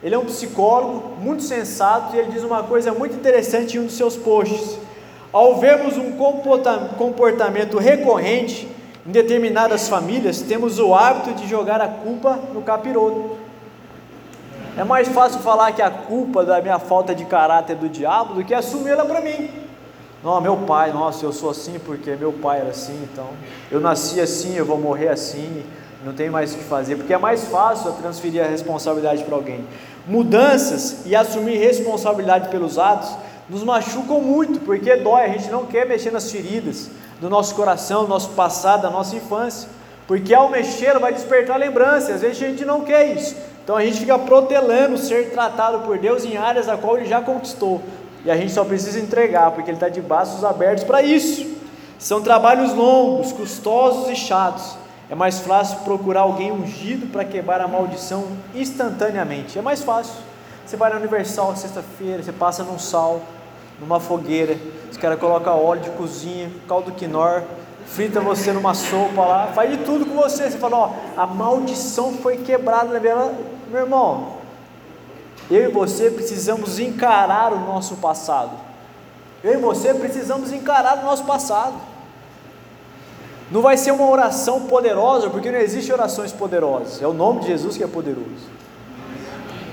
Ele 0.04 0.16
é 0.16 0.18
um 0.18 0.26
psicólogo 0.26 1.16
muito 1.22 1.44
sensato 1.44 2.16
e 2.16 2.20
ele 2.20 2.32
diz 2.32 2.44
uma 2.44 2.64
coisa 2.64 2.94
muito 2.94 3.16
interessante 3.16 3.78
em 3.78 3.80
um 3.80 3.86
dos 3.86 3.96
seus 3.96 4.18
posts. 4.18 4.78
Ao 5.32 5.56
vermos 5.56 5.98
um 5.98 6.12
comportamento 6.12 7.78
recorrente 7.78 8.68
em 9.08 9.12
determinadas 9.12 9.88
famílias, 9.88 10.42
temos 10.42 10.78
o 10.78 10.94
hábito 10.94 11.34
de 11.34 11.48
jogar 11.48 11.82
a 11.82 11.88
culpa 11.88 12.38
no 12.54 12.62
capiroto. 12.62 13.43
É 14.76 14.84
mais 14.84 15.08
fácil 15.08 15.40
falar 15.42 15.72
que 15.72 15.84
a 15.84 15.92
culpa 15.92 16.44
da 16.44 16.60
minha 16.60 16.80
falta 16.80 17.14
de 17.14 17.26
caráter 17.26 17.74
é 17.74 17.76
do 17.76 17.88
diabo 17.88 18.34
do 18.34 18.44
que 18.44 18.56
assumi-la 18.56 19.06
para 19.06 19.22
mim. 19.22 19.52
Não, 20.24 20.42
meu 20.42 20.58
pai, 20.58 20.92
nossa, 20.92 21.24
eu 21.24 21.32
sou 21.32 21.52
assim 21.52 21.78
porque 21.78 22.16
meu 22.16 22.34
pai 22.34 22.62
era 22.62 22.70
assim, 22.70 23.08
então 23.12 23.28
eu 23.70 23.80
nasci 23.80 24.20
assim, 24.20 24.56
eu 24.56 24.66
vou 24.66 24.80
morrer 24.80 25.10
assim, 25.10 25.64
não 26.04 26.14
tem 26.14 26.30
mais 26.30 26.54
o 26.54 26.58
que 26.58 26.64
fazer, 26.64 26.96
porque 26.96 27.14
é 27.14 27.18
mais 27.18 27.44
fácil 27.44 27.92
transferir 27.92 28.44
a 28.44 28.48
responsabilidade 28.48 29.24
para 29.24 29.36
alguém. 29.36 29.64
Mudanças 30.08 31.06
e 31.06 31.16
assumir 31.16 31.58
responsabilidade 31.58 32.50
pelos 32.50 32.80
atos 32.80 33.12
nos 33.48 33.64
machucam 33.64 34.22
muito, 34.22 34.60
porque 34.62 34.96
dói, 34.96 35.26
a 35.26 35.28
gente 35.28 35.52
não 35.52 35.66
quer 35.66 35.86
mexer 35.86 36.10
nas 36.10 36.32
feridas 36.32 36.90
do 37.22 37.30
nosso 37.30 37.54
coração, 37.54 38.04
do 38.04 38.10
nosso 38.10 38.30
passado, 38.30 38.82
da 38.82 38.90
nossa 38.90 39.16
infância, 39.16 39.70
porque 40.08 40.34
ao 40.34 40.50
mexer 40.50 40.98
vai 41.00 41.14
despertar 41.14 41.58
lembranças, 41.58 42.16
às 42.16 42.22
vezes 42.22 42.42
a 42.42 42.48
gente 42.48 42.66
não 42.66 42.82
quer 42.82 43.16
isso. 43.16 43.36
Então 43.64 43.78
a 43.78 43.84
gente 43.84 44.00
fica 44.00 44.18
protelando 44.20 44.98
ser 44.98 45.32
tratado 45.32 45.80
por 45.80 45.98
Deus 45.98 46.26
em 46.26 46.36
áreas 46.36 46.68
a 46.68 46.76
qual 46.76 46.98
Ele 46.98 47.06
já 47.06 47.22
conquistou. 47.22 47.82
E 48.26 48.32
a 48.32 48.36
gente 48.36 48.52
só 48.52 48.64
precisa 48.64 49.00
entregar, 49.00 49.52
porque 49.52 49.70
Ele 49.70 49.78
está 49.78 49.90
de 49.90 50.02
braços 50.02 50.44
abertos 50.44 50.84
para 50.84 51.02
isso. 51.02 51.54
São 51.98 52.22
trabalhos 52.22 52.74
longos, 52.74 53.32
custosos 53.32 54.10
e 54.10 54.16
chatos. 54.16 54.78
É 55.10 55.16
mais 55.16 55.40
fácil 55.40 55.80
procurar 55.80 56.22
alguém 56.22 56.52
ungido 56.52 57.08
para 57.12 57.24
quebrar 57.24 57.62
a 57.62 57.68
maldição 57.68 58.26
instantaneamente. 58.54 59.58
É 59.58 59.62
mais 59.62 59.82
fácil. 59.84 60.16
Você 60.66 60.76
vai 60.76 60.90
na 60.90 60.98
Universal 60.98 61.56
sexta-feira, 61.56 62.24
você 62.24 62.32
passa 62.32 62.64
num 62.64 62.80
sal, 62.80 63.22
numa 63.80 64.00
fogueira, 64.00 64.58
os 64.90 64.98
caras 64.98 65.20
colocam 65.20 65.62
óleo 65.64 65.82
de 65.82 65.90
cozinha, 65.92 66.50
caldo 66.68 66.92
quinor, 66.92 67.44
frita 67.86 68.20
você 68.20 68.52
numa 68.52 68.74
sopa 68.74 69.22
lá, 69.26 69.48
faz 69.54 69.72
de 69.72 69.78
tudo 69.84 70.06
com 70.06 70.16
você. 70.16 70.50
Você 70.50 70.58
fala, 70.58 70.78
ó, 70.78 70.92
a 71.16 71.28
maldição 71.28 72.14
foi 72.14 72.38
quebrada 72.38 72.94
na 72.94 73.00
minha. 73.00 73.34
Meu 73.70 73.82
irmão, 73.82 74.34
eu 75.50 75.70
e 75.70 75.72
você 75.72 76.10
precisamos 76.10 76.80
encarar 76.80 77.54
o 77.54 77.60
nosso 77.60 77.96
passado. 77.98 78.52
Eu 79.44 79.54
e 79.54 79.58
você 79.58 79.94
precisamos 79.94 80.52
encarar 80.52 81.00
o 81.00 81.06
nosso 81.06 81.26
passado. 81.26 81.74
Não 83.52 83.62
vai 83.62 83.78
ser 83.78 83.92
uma 83.92 84.10
oração 84.10 84.62
poderosa, 84.62 85.30
porque 85.30 85.52
não 85.52 85.60
existe 85.60 85.92
orações 85.92 86.32
poderosas. 86.32 87.02
É 87.02 87.08
o 87.08 87.14
nome 87.14 87.42
de 87.42 87.48
Jesus 87.48 87.78
que 87.78 87.84
é 87.84 87.88
poderoso. 87.88 88.53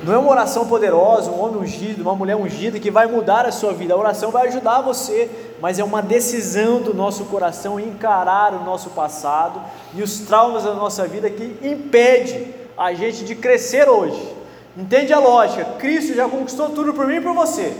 Não 0.03 0.15
é 0.15 0.19
uma 0.19 0.31
oração 0.31 0.67
poderosa, 0.67 1.31
um 1.31 1.43
homem 1.43 1.61
ungido, 1.61 2.01
uma 2.01 2.15
mulher 2.15 2.35
ungida 2.35 2.81
que 2.81 2.91
vai 2.91 3.07
mudar 3.07 3.45
a 3.45 3.53
sua 3.53 3.73
vida. 3.75 3.93
A 3.93 3.99
oração 3.99 4.31
vai 4.31 4.49
ajudar 4.49 4.81
você, 4.81 5.31
mas 5.61 5.79
é 5.79 5.85
uma 5.85 6.01
decisão 6.01 6.81
do 6.81 6.95
nosso 6.95 7.27
coração 7.27 7.79
encarar 7.79 8.55
o 8.55 8.65
nosso 8.65 8.91
passado 8.91 9.61
e 9.95 10.03
os 10.03 10.21
traumas 10.21 10.65
da 10.65 10.73
nossa 10.73 11.07
vida 11.07 11.29
que 11.29 11.59
impede 11.63 12.55
a 12.79 12.95
gente 12.95 13.25
de 13.25 13.35
crescer 13.35 13.91
hoje. 13.91 14.35
Entende 14.75 15.13
a 15.13 15.19
lógica? 15.19 15.65
Cristo 15.79 16.15
já 16.15 16.27
conquistou 16.27 16.71
tudo 16.71 16.95
por 16.95 17.07
mim 17.07 17.17
e 17.17 17.21
por 17.21 17.35
você. 17.35 17.77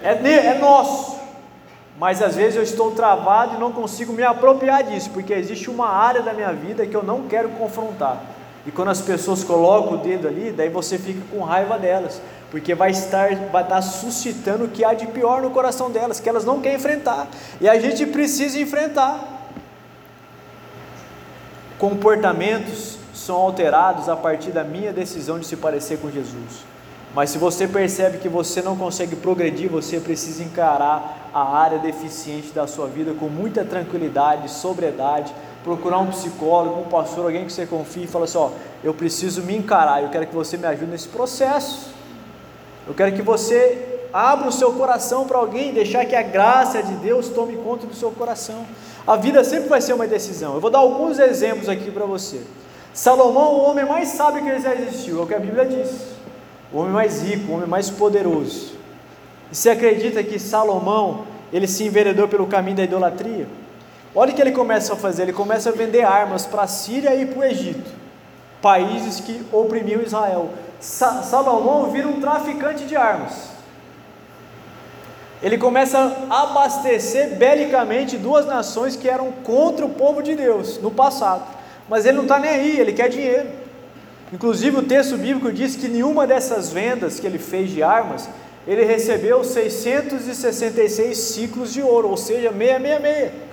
É, 0.00 0.10
é 0.12 0.58
nosso. 0.58 1.16
Mas 1.98 2.22
às 2.22 2.36
vezes 2.36 2.54
eu 2.54 2.62
estou 2.62 2.92
travado 2.92 3.56
e 3.56 3.58
não 3.58 3.72
consigo 3.72 4.12
me 4.12 4.22
apropriar 4.22 4.84
disso, 4.84 5.10
porque 5.10 5.32
existe 5.32 5.68
uma 5.68 5.88
área 5.88 6.22
da 6.22 6.32
minha 6.32 6.52
vida 6.52 6.86
que 6.86 6.94
eu 6.94 7.02
não 7.02 7.22
quero 7.22 7.48
confrontar. 7.50 8.35
E 8.66 8.72
quando 8.72 8.88
as 8.88 9.00
pessoas 9.00 9.44
colocam 9.44 9.94
o 9.94 9.98
dedo 9.98 10.26
ali, 10.26 10.50
daí 10.50 10.68
você 10.68 10.98
fica 10.98 11.20
com 11.30 11.42
raiva 11.44 11.78
delas, 11.78 12.20
porque 12.50 12.74
vai 12.74 12.90
estar, 12.90 13.34
vai 13.52 13.62
estar 13.62 13.80
suscitando 13.80 14.64
o 14.64 14.68
que 14.68 14.84
há 14.84 14.92
de 14.92 15.06
pior 15.06 15.40
no 15.40 15.50
coração 15.50 15.90
delas, 15.90 16.18
que 16.18 16.28
elas 16.28 16.44
não 16.44 16.60
querem 16.60 16.76
enfrentar. 16.76 17.28
E 17.60 17.68
a 17.68 17.78
gente 17.78 18.04
precisa 18.06 18.58
enfrentar. 18.58 19.36
Comportamentos 21.78 22.98
são 23.14 23.36
alterados 23.36 24.08
a 24.08 24.16
partir 24.16 24.50
da 24.50 24.64
minha 24.64 24.92
decisão 24.92 25.38
de 25.38 25.46
se 25.46 25.56
parecer 25.56 25.98
com 25.98 26.10
Jesus. 26.10 26.64
Mas 27.14 27.30
se 27.30 27.38
você 27.38 27.66
percebe 27.66 28.18
que 28.18 28.28
você 28.28 28.60
não 28.60 28.76
consegue 28.76 29.16
progredir, 29.16 29.70
você 29.70 29.98
precisa 30.00 30.42
encarar 30.42 31.30
a 31.32 31.56
área 31.56 31.78
deficiente 31.78 32.50
da 32.52 32.66
sua 32.66 32.86
vida 32.86 33.14
com 33.14 33.26
muita 33.28 33.64
tranquilidade, 33.64 34.50
sobriedade, 34.50 35.32
procurar 35.66 35.98
um 35.98 36.06
psicólogo, 36.06 36.80
um 36.80 36.84
pastor, 36.84 37.24
alguém 37.24 37.44
que 37.44 37.52
você 37.52 37.66
confie 37.66 38.04
e 38.04 38.06
fala 38.06 38.24
assim: 38.24 38.38
ó, 38.38 38.50
eu 38.84 38.94
preciso 38.94 39.42
me 39.42 39.56
encarar, 39.56 40.00
eu 40.00 40.08
quero 40.08 40.28
que 40.28 40.34
você 40.34 40.56
me 40.56 40.64
ajude 40.64 40.92
nesse 40.92 41.08
processo. 41.08 41.90
Eu 42.86 42.94
quero 42.94 43.12
que 43.16 43.20
você 43.20 44.00
abra 44.12 44.48
o 44.48 44.52
seu 44.52 44.72
coração 44.72 45.26
para 45.26 45.38
alguém, 45.38 45.74
deixar 45.74 46.04
que 46.04 46.14
a 46.14 46.22
graça 46.22 46.80
de 46.80 46.94
Deus 46.94 47.28
tome 47.28 47.56
conta 47.56 47.84
do 47.84 47.94
seu 47.94 48.12
coração. 48.12 48.64
A 49.04 49.16
vida 49.16 49.42
sempre 49.42 49.68
vai 49.68 49.80
ser 49.80 49.92
uma 49.92 50.06
decisão. 50.06 50.54
Eu 50.54 50.60
vou 50.60 50.70
dar 50.70 50.78
alguns 50.78 51.18
exemplos 51.18 51.68
aqui 51.68 51.90
para 51.90 52.06
você. 52.06 52.40
Salomão, 52.94 53.54
o 53.54 53.64
homem 53.68 53.84
mais 53.84 54.10
sábio 54.10 54.44
que 54.44 54.58
já 54.60 54.72
existiu, 54.72 55.18
é 55.18 55.22
o 55.24 55.26
que 55.26 55.34
a 55.34 55.40
Bíblia 55.40 55.66
diz. 55.66 55.90
O 56.72 56.78
homem 56.78 56.92
mais 56.92 57.22
rico, 57.22 57.50
o 57.50 57.56
homem 57.56 57.66
mais 57.66 57.90
poderoso. 57.90 58.74
E 59.50 59.56
você 59.56 59.70
acredita 59.70 60.22
que 60.22 60.38
Salomão, 60.38 61.24
ele 61.52 61.66
se 61.66 61.84
enveredou 61.84 62.28
pelo 62.28 62.46
caminho 62.46 62.76
da 62.76 62.84
idolatria? 62.84 63.46
Olha 64.18 64.32
o 64.32 64.34
que 64.34 64.40
ele 64.40 64.52
começa 64.52 64.94
a 64.94 64.96
fazer: 64.96 65.24
ele 65.24 65.34
começa 65.34 65.68
a 65.68 65.72
vender 65.72 66.02
armas 66.02 66.46
para 66.46 66.62
a 66.62 66.66
Síria 66.66 67.14
e 67.14 67.26
para 67.26 67.40
o 67.40 67.44
Egito, 67.44 67.90
países 68.62 69.20
que 69.20 69.44
oprimiam 69.52 70.00
Israel. 70.00 70.48
Sa 70.80 71.22
Salomão 71.22 71.90
vira 71.90 72.08
um 72.08 72.18
traficante 72.18 72.84
de 72.84 72.96
armas. 72.96 73.50
Ele 75.42 75.58
começa 75.58 75.98
a 76.30 76.42
abastecer 76.44 77.36
belicamente 77.36 78.16
duas 78.16 78.46
nações 78.46 78.96
que 78.96 79.06
eram 79.06 79.30
contra 79.44 79.84
o 79.84 79.90
povo 79.90 80.22
de 80.22 80.34
Deus 80.34 80.80
no 80.80 80.90
passado. 80.90 81.44
mas 81.86 82.06
ele 82.06 82.16
não 82.16 82.24
está 82.24 82.38
nem 82.38 82.50
aí, 82.50 82.80
ele 82.80 82.94
quer 82.94 83.10
dinheiro. 83.10 83.48
Inclusive 84.32 84.78
o 84.78 84.82
texto 84.82 85.16
bíblico 85.18 85.52
diz 85.52 85.76
que 85.76 85.88
nenhuma 85.88 86.26
dessas 86.26 86.72
vendas 86.72 87.20
que 87.20 87.26
ele 87.26 87.38
fez 87.38 87.70
de 87.70 87.82
armas, 87.82 88.28
ele 88.66 88.82
recebeu 88.82 89.44
666 89.44 91.16
ciclos 91.16 91.72
de 91.72 91.82
ouro, 91.82 92.08
ou 92.08 92.16
seja, 92.16 92.50
666. 92.50 93.45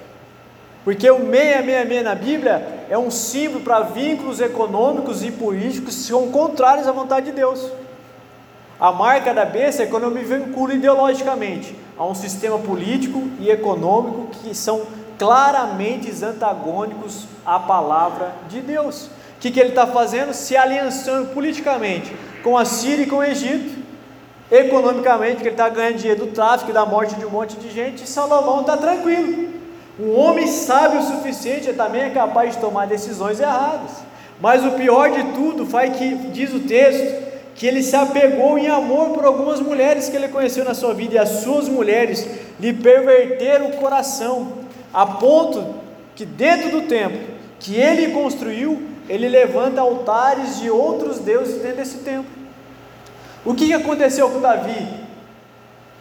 Porque 0.84 1.10
o 1.10 1.20
666 1.20 2.04
na 2.04 2.16
Bíblia 2.16 2.86
é 2.90 2.98
um 2.98 3.10
símbolo 3.10 3.62
para 3.62 3.82
vínculos 3.82 4.42
econômicos 4.42 5.24
e 5.24 5.32
políticos 5.32 5.96
que 5.96 6.02
são 6.02 6.30
contrários 6.30 6.88
à 6.88 6.92
vontade 6.92 7.28
de 7.28 7.32
Deus. 7.32 7.72
A 8.80 8.92
marca 8.92 9.34
da 9.34 9.46
besta 9.46 9.84
é 9.84 9.86
quando 9.86 10.04
eu 10.04 10.12
me 10.12 10.24
vinculo 10.24 10.74
ideologicamente 10.74 11.74
a 11.98 12.06
um 12.06 12.14
sistema 12.14 12.60
político 12.60 13.24
e 13.40 13.50
econômico 13.50 14.28
que 14.42 14.54
são 14.54 14.82
claramente 15.18 16.12
antagônicos 16.22 17.28
à 17.46 17.60
palavra 17.60 18.34
de 18.50 18.60
Deus. 18.60 19.06
O 19.06 19.40
que, 19.40 19.52
que 19.52 19.60
ele 19.60 19.70
está 19.70 19.88
fazendo? 19.88 20.34
Se 20.34 20.58
aliançando 20.58 21.30
politicamente 21.30 22.14
com 22.44 22.58
a 22.58 22.66
Síria 22.66 23.04
e 23.04 23.08
com 23.08 23.18
o 23.18 23.24
Egito, 23.24 23.82
economicamente, 24.52 25.38
que 25.38 25.44
ele 25.44 25.52
está 25.52 25.70
ganhando 25.70 25.98
dinheiro 25.98 26.26
do 26.26 26.32
tráfico 26.32 26.72
e 26.72 26.74
da 26.74 26.86
morte 26.86 27.16
de 27.16 27.26
um 27.26 27.30
monte 27.30 27.56
de 27.56 27.72
gente, 27.72 28.04
e 28.04 28.08
Salomão 28.08 28.62
está 28.62 28.76
tranquilo. 28.76 29.63
Um 30.00 30.18
homem 30.18 30.48
sábio 30.48 31.00
o 31.00 31.04
suficiente 31.04 31.72
também 31.74 32.02
é 32.02 32.10
capaz 32.10 32.56
de 32.56 32.62
tomar 32.62 32.88
decisões 32.88 33.40
erradas. 33.40 33.92
Mas 34.42 34.66
o 34.66 34.72
pior 34.72 35.12
de 35.12 35.24
tudo 35.34 35.66
foi 35.66 35.92
que 35.92 36.16
diz 36.30 36.54
o 36.54 36.62
texto 36.62 37.24
que 37.56 37.68
ele 37.68 37.84
se 37.84 37.96
apegou 37.96 38.58
em 38.58 38.68
amor 38.68 39.10
por 39.10 39.24
algumas 39.26 39.60
mulheres 39.60 40.10
que 40.10 40.16
ele 40.16 40.28
conheceu 40.28 40.66
na 40.66 40.74
sua 40.74 40.94
vida 40.94 41.16
e 41.16 41.18
as 41.20 41.30
suas 41.44 41.70
mulheres 41.70 42.28
lhe 42.60 42.74
perverteram 42.74 43.68
o 43.68 43.78
coração, 43.78 44.54
a 44.92 45.06
ponto 45.06 45.76
que 46.16 46.26
dentro 46.26 46.72
do 46.72 46.82
templo 46.88 47.22
que 47.60 47.76
ele 47.76 48.12
construiu, 48.12 48.82
ele 49.08 49.28
levanta 49.30 49.82
altares 49.82 50.60
de 50.60 50.70
outros 50.70 51.20
deuses 51.20 51.62
dentro 51.62 51.78
desse 51.78 52.00
templo. 52.00 52.32
O 53.46 53.54
que 53.54 53.74
aconteceu 53.74 54.30
com 54.30 54.42
Davi? 54.42 54.88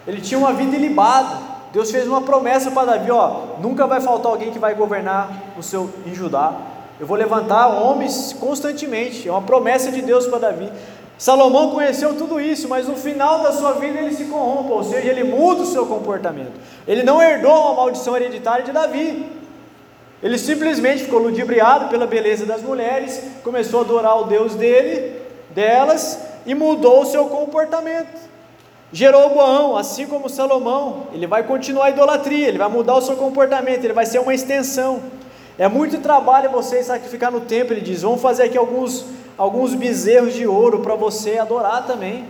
Ele 0.06 0.20
tinha 0.20 0.38
uma 0.38 0.52
vida 0.52 0.76
ilibada. 0.76 1.51
Deus 1.73 1.91
fez 1.91 2.07
uma 2.07 2.21
promessa 2.21 2.71
para 2.71 2.93
Davi, 2.93 3.11
ó, 3.11 3.57
nunca 3.59 3.87
vai 3.87 4.00
faltar 4.00 4.31
alguém 4.31 4.50
que 4.50 4.59
vai 4.59 4.75
governar 4.75 5.55
o 5.57 5.62
seu 5.62 5.91
em 6.07 6.14
Judá. 6.14 6.52
Eu 7.00 7.07
vou 7.07 7.17
levantar 7.17 7.69
homens 7.69 8.37
constantemente. 8.38 9.26
É 9.26 9.33
uma 9.33 9.43
promessa 9.43 9.91
de 9.91 10.02
Deus 10.02 10.26
para 10.26 10.38
Davi. 10.38 10.71
Salomão 11.19 11.71
conheceu 11.71 12.14
tudo 12.17 12.41
isso, 12.41 12.69
mas 12.69 12.87
no 12.87 12.97
final 12.97 13.43
da 13.43 13.52
sua 13.52 13.73
vida 13.73 13.99
ele 13.99 14.14
se 14.14 14.25
corrompe, 14.26 14.73
ou 14.73 14.85
seja, 14.85 15.09
ele 15.09 15.25
muda 15.25 15.62
o 15.62 15.67
seu 15.67 15.87
comportamento. 15.87 16.52
Ele 16.87 17.02
não 17.02 17.23
herdou 17.23 17.71
a 17.71 17.75
maldição 17.75 18.17
hereditária 18.17 18.64
de 18.64 18.73
Davi. 18.73 19.31
Ele 20.23 20.38
simplesmente 20.38 21.05
ficou 21.05 21.21
ludibriado 21.21 21.88
pela 21.88 22.07
beleza 22.07 22.45
das 22.45 22.62
mulheres, 22.62 23.23
começou 23.43 23.81
a 23.81 23.83
adorar 23.83 24.21
o 24.21 24.25
Deus 24.25 24.55
dele, 24.55 25.21
delas, 25.50 26.19
e 26.45 26.55
mudou 26.55 27.02
o 27.02 27.07
seu 27.07 27.26
comportamento. 27.26 28.21
Jeroboão, 28.92 29.76
assim 29.76 30.06
como 30.06 30.28
Salomão, 30.28 31.06
ele 31.14 31.26
vai 31.26 31.44
continuar 31.44 31.87
a 31.87 31.90
idolatria, 31.90 32.49
ele 32.49 32.58
vai 32.58 32.68
mudar 32.68 32.94
o 32.94 33.00
seu 33.00 33.16
comportamento, 33.16 33.82
ele 33.82 33.94
vai 33.94 34.04
ser 34.04 34.18
uma 34.18 34.34
extensão. 34.34 35.00
É 35.58 35.66
muito 35.66 35.99
trabalho 36.00 36.50
você 36.50 36.82
sacrificar 36.82 37.32
no 37.32 37.40
templo, 37.40 37.72
ele 37.72 37.80
diz: 37.80 38.02
vamos 38.02 38.20
fazer 38.20 38.44
aqui 38.44 38.58
alguns, 38.58 39.06
alguns 39.38 39.75
bezerros 39.75 40.34
de 40.34 40.46
ouro 40.46 40.80
para 40.80 40.94
você 40.94 41.38
adorar 41.38 41.87
também. 41.87 42.26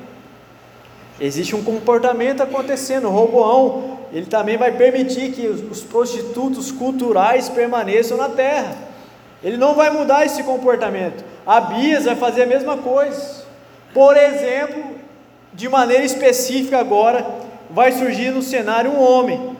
Existe 1.20 1.54
um 1.54 1.62
comportamento 1.62 2.42
acontecendo. 2.42 3.08
Roboão, 3.08 3.98
ele 4.12 4.26
também 4.26 4.56
vai 4.56 4.72
permitir 4.72 5.32
que 5.32 5.46
os 5.46 5.82
prostitutos 5.82 6.70
culturais 6.70 7.48
permaneçam 7.48 8.16
na 8.16 8.28
terra. 8.28 8.76
Ele 9.42 9.56
não 9.56 9.74
vai 9.74 9.90
mudar 9.90 10.24
esse 10.24 10.42
comportamento. 10.44 11.24
Abias 11.44 12.04
vai 12.04 12.14
fazer 12.14 12.44
a 12.44 12.46
mesma 12.46 12.76
coisa. 12.76 13.42
Por 13.92 14.16
exemplo, 14.16 14.91
de 15.52 15.68
maneira 15.68 16.04
específica 16.04 16.78
agora, 16.78 17.26
vai 17.70 17.92
surgir 17.92 18.30
no 18.30 18.42
cenário 18.42 18.90
um 18.90 19.02
homem 19.02 19.56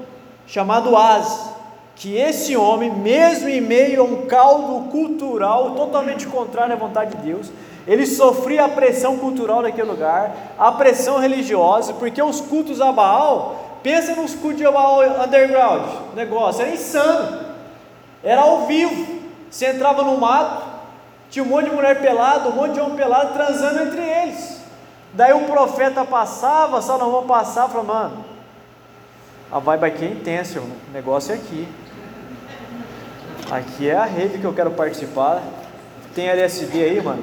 chamado 0.46 0.96
Az, 0.96 1.50
que 1.96 2.16
esse 2.16 2.56
homem, 2.56 2.90
mesmo 2.90 3.48
em 3.48 3.60
meio 3.60 4.00
a 4.00 4.04
um 4.04 4.26
caldo 4.26 4.90
cultural 4.90 5.72
totalmente 5.72 6.26
contrário 6.26 6.74
à 6.74 6.76
vontade 6.76 7.16
de 7.16 7.22
Deus, 7.22 7.50
ele 7.86 8.06
sofria 8.06 8.64
a 8.64 8.68
pressão 8.68 9.18
cultural 9.18 9.62
daquele 9.62 9.90
lugar, 9.90 10.54
a 10.58 10.72
pressão 10.72 11.18
religiosa, 11.18 11.94
porque 11.94 12.22
os 12.22 12.40
cultos 12.40 12.80
a 12.80 12.92
Baal, 12.92 13.78
pensa 13.82 14.14
nos 14.14 14.34
cultos 14.34 14.58
de 14.58 14.64
Baal 14.64 15.00
underground, 15.24 15.82
negócio 16.14 16.62
era 16.62 16.72
insano, 16.72 17.40
era 18.22 18.42
ao 18.42 18.66
vivo, 18.66 19.20
você 19.50 19.66
entrava 19.66 20.02
no 20.02 20.18
mato, 20.18 20.62
tinha 21.30 21.44
um 21.44 21.48
monte 21.48 21.68
de 21.68 21.74
mulher 21.74 22.00
pelada, 22.00 22.48
um 22.48 22.52
monte 22.52 22.74
de 22.74 22.80
homem 22.80 22.96
pelado 22.96 23.32
transando 23.32 23.82
entre 23.82 24.00
eles. 24.00 24.51
Daí 25.14 25.32
o 25.32 25.46
profeta 25.46 26.04
passava, 26.04 26.80
Salomão 26.80 27.26
passava 27.26 27.68
e 27.68 27.72
falou, 27.72 27.86
mano, 27.86 28.24
a 29.50 29.58
vibe 29.58 29.84
aqui 29.84 30.04
é 30.06 30.08
intensa, 30.08 30.60
o 30.60 30.92
negócio 30.92 31.32
é 31.32 31.34
aqui. 31.34 31.68
Aqui 33.50 33.90
é 33.90 33.94
a 33.94 34.04
rede 34.04 34.38
que 34.38 34.44
eu 34.44 34.54
quero 34.54 34.70
participar. 34.70 35.42
Tem 36.14 36.28
LSD 36.28 36.82
aí, 36.82 37.02
mano. 37.02 37.22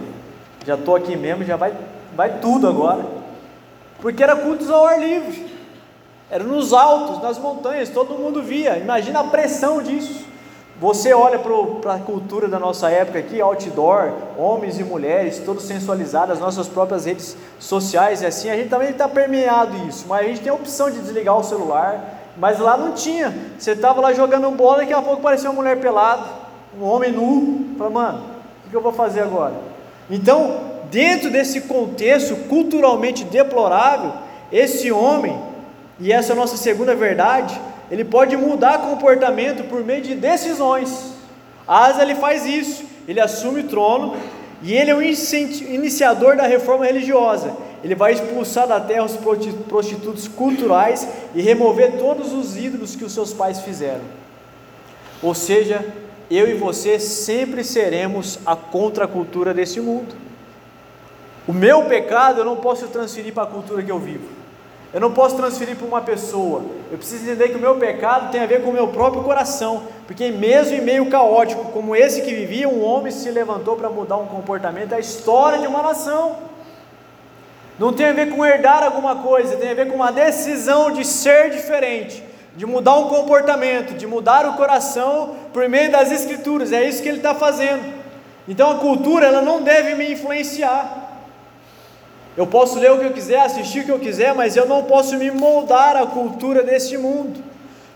Já 0.63 0.77
tô 0.77 0.95
aqui 0.95 1.15
mesmo, 1.15 1.43
já 1.43 1.55
vai, 1.55 1.73
vai 2.15 2.37
tudo 2.39 2.67
agora. 2.67 3.03
Porque 3.99 4.21
era 4.21 4.35
cultos 4.35 4.69
ao 4.69 4.85
ar 4.85 4.99
livre. 4.99 5.57
Era 6.29 6.43
nos 6.43 6.71
altos, 6.71 7.23
nas 7.23 7.39
montanhas, 7.39 7.89
todo 7.89 8.13
mundo 8.13 8.43
via. 8.43 8.77
Imagina 8.77 9.21
a 9.21 9.23
pressão 9.23 9.81
disso. 9.81 10.28
Você 10.79 11.13
olha 11.13 11.37
para 11.37 11.95
a 11.95 11.99
cultura 11.99 12.47
da 12.47 12.57
nossa 12.57 12.89
época 12.89 13.19
aqui, 13.19 13.41
outdoor, 13.41 14.13
homens 14.37 14.79
e 14.79 14.83
mulheres, 14.83 15.39
todos 15.39 15.65
sensualizados, 15.65 16.35
as 16.35 16.39
nossas 16.39 16.69
próprias 16.69 17.03
redes 17.03 17.35
sociais 17.59 18.21
e 18.21 18.25
assim, 18.25 18.49
a 18.49 18.55
gente 18.55 18.69
também 18.69 18.91
está 18.91 19.05
permeado 19.09 19.75
isso, 19.89 20.05
mas 20.07 20.25
a 20.25 20.29
gente 20.29 20.39
tem 20.39 20.49
a 20.49 20.55
opção 20.55 20.89
de 20.89 20.99
desligar 20.99 21.37
o 21.37 21.43
celular, 21.43 22.31
mas 22.37 22.59
lá 22.59 22.77
não 22.77 22.93
tinha. 22.93 23.37
Você 23.57 23.71
estava 23.71 23.99
lá 23.99 24.13
jogando 24.13 24.49
bola, 24.51 24.77
daqui 24.77 24.93
a 24.93 25.01
pouco 25.01 25.21
parecia 25.21 25.49
uma 25.49 25.57
mulher 25.57 25.77
pelada, 25.81 26.23
um 26.79 26.85
homem 26.85 27.11
nu. 27.11 27.75
Fala, 27.77 27.89
mano, 27.89 28.23
o 28.65 28.69
que 28.69 28.75
eu 28.75 28.81
vou 28.81 28.93
fazer 28.93 29.19
agora? 29.19 29.55
Então, 30.09 30.61
dentro 30.89 31.29
desse 31.29 31.59
contexto 31.61 32.37
culturalmente 32.47 33.25
deplorável, 33.25 34.13
esse 34.49 34.89
homem, 34.93 35.37
e 35.99 36.13
essa 36.13 36.31
é 36.31 36.33
a 36.33 36.37
nossa 36.37 36.55
segunda 36.55 36.95
verdade, 36.95 37.59
ele 37.91 38.05
pode 38.05 38.37
mudar 38.37 38.79
comportamento 38.79 39.67
por 39.67 39.83
meio 39.83 40.01
de 40.01 40.15
decisões. 40.15 41.13
Asa 41.67 42.03
ele 42.03 42.15
faz 42.15 42.45
isso, 42.45 42.83
ele 43.07 43.19
assume 43.19 43.61
o 43.61 43.67
trono 43.67 44.15
e 44.61 44.73
ele 44.73 44.91
é 44.91 44.95
o 44.95 45.01
iniciador 45.01 46.35
da 46.35 46.45
reforma 46.45 46.85
religiosa. 46.85 47.55
Ele 47.83 47.95
vai 47.95 48.13
expulsar 48.13 48.67
da 48.67 48.79
terra 48.79 49.05
os 49.05 49.17
prostitutos 49.67 50.27
culturais 50.27 51.07
e 51.33 51.41
remover 51.41 51.93
todos 51.97 52.33
os 52.33 52.57
ídolos 52.57 52.95
que 52.95 53.05
os 53.05 53.13
seus 53.13 53.33
pais 53.33 53.61
fizeram. 53.61 54.03
Ou 55.21 55.33
seja, 55.33 55.85
eu 56.29 56.47
e 56.47 56.53
você 56.53 56.99
sempre 56.99 57.63
seremos 57.63 58.39
a 58.45 58.55
contracultura 58.55 59.53
desse 59.53 59.79
mundo. 59.79 60.13
O 61.47 61.53
meu 61.53 61.85
pecado 61.85 62.41
eu 62.41 62.45
não 62.45 62.57
posso 62.57 62.87
transferir 62.87 63.33
para 63.33 63.43
a 63.43 63.47
cultura 63.47 63.81
que 63.81 63.91
eu 63.91 63.97
vivo. 63.97 64.38
Eu 64.91 64.99
não 64.99 65.11
posso 65.11 65.35
transferir 65.35 65.75
para 65.75 65.85
uma 65.85 66.01
pessoa. 66.01 66.63
Eu 66.91 66.97
preciso 66.97 67.23
entender 67.23 67.49
que 67.49 67.57
o 67.57 67.59
meu 67.59 67.75
pecado 67.75 68.31
tem 68.31 68.41
a 68.41 68.47
ver 68.47 68.63
com 68.63 68.71
o 68.71 68.73
meu 68.73 68.87
próprio 68.87 69.23
coração. 69.23 69.83
Porque, 70.07 70.31
mesmo 70.31 70.75
em 70.75 70.81
meio 70.81 71.05
caótico 71.09 71.65
como 71.71 71.95
esse 71.95 72.23
que 72.23 72.33
vivia, 72.33 72.67
um 72.67 72.83
homem 72.83 73.11
se 73.11 73.29
levantou 73.29 73.75
para 73.75 73.89
mudar 73.89 74.17
um 74.17 74.25
comportamento, 74.25 74.93
é 74.93 74.97
a 74.97 74.99
história 74.99 75.59
de 75.59 75.67
uma 75.67 75.83
nação. 75.83 76.37
Não 77.77 77.93
tem 77.93 78.07
a 78.07 78.13
ver 78.13 78.31
com 78.31 78.43
herdar 78.43 78.83
alguma 78.83 79.17
coisa, 79.17 79.55
tem 79.57 79.69
a 79.69 79.75
ver 79.75 79.87
com 79.87 79.95
uma 79.95 80.11
decisão 80.11 80.91
de 80.91 81.05
ser 81.05 81.51
diferente, 81.51 82.23
de 82.55 82.65
mudar 82.65 82.97
um 82.97 83.07
comportamento, 83.07 83.93
de 83.93 84.07
mudar 84.07 84.45
o 84.47 84.53
coração 84.53 85.35
por 85.53 85.69
meio 85.69 85.91
das 85.91 86.11
Escrituras. 86.11 86.71
É 86.71 86.83
isso 86.83 87.03
que 87.03 87.07
ele 87.07 87.17
está 87.17 87.35
fazendo. 87.35 87.93
Então, 88.47 88.71
a 88.71 88.75
cultura 88.79 89.27
ela 89.27 89.41
não 89.41 89.61
deve 89.61 89.93
me 89.93 90.11
influenciar. 90.11 90.98
Eu 92.39 92.47
posso 92.47 92.79
ler 92.79 92.89
o 92.89 92.97
que 92.97 93.03
eu 93.03 93.11
quiser, 93.11 93.41
assistir 93.41 93.81
o 93.81 93.83
que 93.83 93.91
eu 93.91 93.99
quiser, 93.99 94.33
mas 94.33 94.55
eu 94.55 94.65
não 94.65 94.85
posso 94.85 95.17
me 95.17 95.29
moldar 95.29 95.97
à 95.97 96.07
cultura 96.07 96.63
deste 96.63 96.97
mundo. 96.97 97.43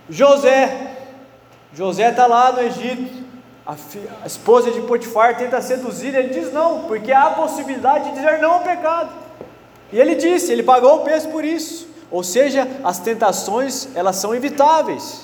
José, 0.10 0.98
José 1.74 2.10
está 2.10 2.28
lá 2.28 2.52
no 2.52 2.60
Egito, 2.60 3.24
a, 3.66 3.74
filha, 3.76 4.12
a, 4.22 4.28
esposa 4.28 4.70
de 4.70 4.82
Potifar 4.82 5.38
tenta 5.38 5.62
seduzir, 5.62 6.14
ele 6.14 6.28
diz 6.28 6.52
não, 6.52 6.82
porque 6.90 7.14
há 7.14 7.28
a 7.28 7.30
possibilidade 7.30 8.10
de 8.10 8.16
dizer 8.16 8.40
não 8.40 8.56
ao 8.56 8.60
pecado. 8.60 9.12
E 9.94 9.98
ele 9.98 10.16
disse, 10.16 10.52
ele 10.52 10.62
pagou 10.62 10.98
o 10.98 11.04
preço 11.06 11.30
por 11.30 11.46
isso. 11.46 11.88
Ou 12.12 12.22
seja, 12.22 12.68
as 12.84 13.00
tentações 13.00 13.88
elas 13.96 14.18
são 14.18 14.36
evitáveis. 14.36 15.22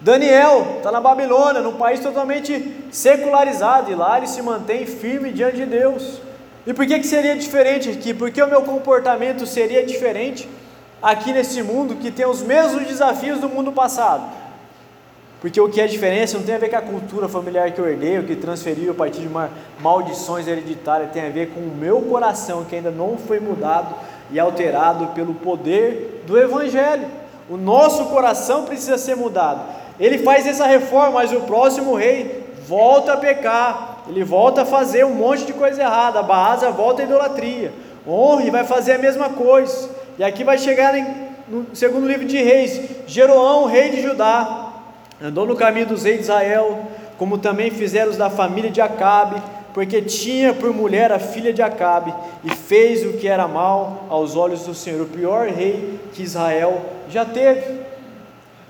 Daniel 0.00 0.76
está 0.76 0.92
na 0.92 1.00
Babilônia, 1.00 1.60
num 1.60 1.76
país 1.76 1.98
totalmente 1.98 2.86
secularizado, 2.92 3.90
e 3.90 3.96
lá 3.96 4.16
ele 4.16 4.28
se 4.28 4.40
mantém 4.40 4.86
firme 4.86 5.32
diante 5.32 5.56
de 5.56 5.66
Deus. 5.66 6.22
E 6.66 6.72
por 6.72 6.86
que, 6.86 6.98
que 6.98 7.06
seria 7.06 7.36
diferente 7.36 7.90
aqui? 7.90 8.14
Porque 8.14 8.40
o 8.42 8.46
meu 8.46 8.62
comportamento 8.62 9.46
seria 9.46 9.84
diferente 9.84 10.48
aqui 11.02 11.32
nesse 11.32 11.62
mundo 11.62 11.96
que 11.96 12.10
tem 12.10 12.26
os 12.26 12.42
mesmos 12.42 12.86
desafios 12.86 13.40
do 13.40 13.48
mundo 13.48 13.72
passado. 13.72 14.42
Porque 15.40 15.60
o 15.60 15.68
que 15.68 15.80
é 15.80 15.88
diferença 15.88 16.38
não 16.38 16.44
tem 16.44 16.54
a 16.54 16.58
ver 16.58 16.70
com 16.70 16.76
a 16.76 16.82
cultura 16.82 17.28
familiar 17.28 17.72
que 17.72 17.80
eu 17.80 17.88
herdei, 17.88 18.16
o 18.16 18.22
que 18.22 18.36
transferiu 18.36 18.92
a 18.92 18.94
partir 18.94 19.22
de 19.22 19.26
uma 19.26 19.50
maldições 19.80 20.46
hereditárias, 20.46 21.10
tem 21.10 21.26
a 21.26 21.30
ver 21.30 21.48
com 21.48 21.58
o 21.58 21.74
meu 21.74 22.00
coração 22.02 22.64
que 22.64 22.76
ainda 22.76 22.92
não 22.92 23.18
foi 23.18 23.40
mudado 23.40 23.92
e 24.30 24.38
alterado 24.38 25.08
pelo 25.08 25.34
poder 25.34 26.22
do 26.28 26.38
Evangelho. 26.38 27.08
O 27.50 27.56
nosso 27.56 28.04
coração 28.04 28.64
precisa 28.64 28.96
ser 28.96 29.16
mudado. 29.16 29.62
Ele 29.98 30.18
faz 30.18 30.46
essa 30.46 30.64
reforma, 30.64 31.14
mas 31.14 31.32
o 31.32 31.40
próximo 31.40 31.96
rei 31.96 32.44
volta 32.68 33.14
a 33.14 33.16
pecar, 33.16 33.91
ele 34.08 34.24
volta 34.24 34.62
a 34.62 34.66
fazer 34.66 35.04
um 35.04 35.14
monte 35.14 35.44
de 35.44 35.52
coisa 35.52 35.82
errada. 35.82 36.20
A 36.20 36.22
Baasa 36.22 36.70
volta 36.70 37.02
à 37.02 37.04
idolatria. 37.04 37.72
Honre 38.06 38.50
vai 38.50 38.64
fazer 38.64 38.92
a 38.92 38.98
mesma 38.98 39.30
coisa. 39.30 39.90
E 40.18 40.24
aqui 40.24 40.44
vai 40.44 40.58
chegar 40.58 40.96
em, 40.96 41.06
no 41.48 41.74
segundo 41.74 42.06
livro 42.06 42.26
de 42.26 42.36
Reis: 42.36 42.80
Jeroão, 43.06 43.66
rei 43.66 43.90
de 43.90 44.02
Judá, 44.02 44.72
andou 45.22 45.46
no 45.46 45.56
caminho 45.56 45.86
dos 45.86 46.02
reis 46.02 46.16
de 46.16 46.22
Israel, 46.22 46.86
como 47.16 47.38
também 47.38 47.70
fizeram 47.70 48.10
os 48.10 48.16
da 48.16 48.28
família 48.28 48.70
de 48.70 48.80
Acabe, 48.80 49.40
porque 49.72 50.02
tinha 50.02 50.52
por 50.52 50.74
mulher 50.74 51.12
a 51.12 51.18
filha 51.18 51.52
de 51.52 51.62
Acabe, 51.62 52.12
e 52.44 52.50
fez 52.50 53.04
o 53.06 53.14
que 53.18 53.28
era 53.28 53.46
mal 53.46 54.04
aos 54.10 54.36
olhos 54.36 54.64
do 54.66 54.74
Senhor, 54.74 55.02
o 55.02 55.06
pior 55.06 55.48
rei 55.48 56.00
que 56.12 56.22
Israel 56.22 56.82
já 57.08 57.24
teve. 57.24 57.91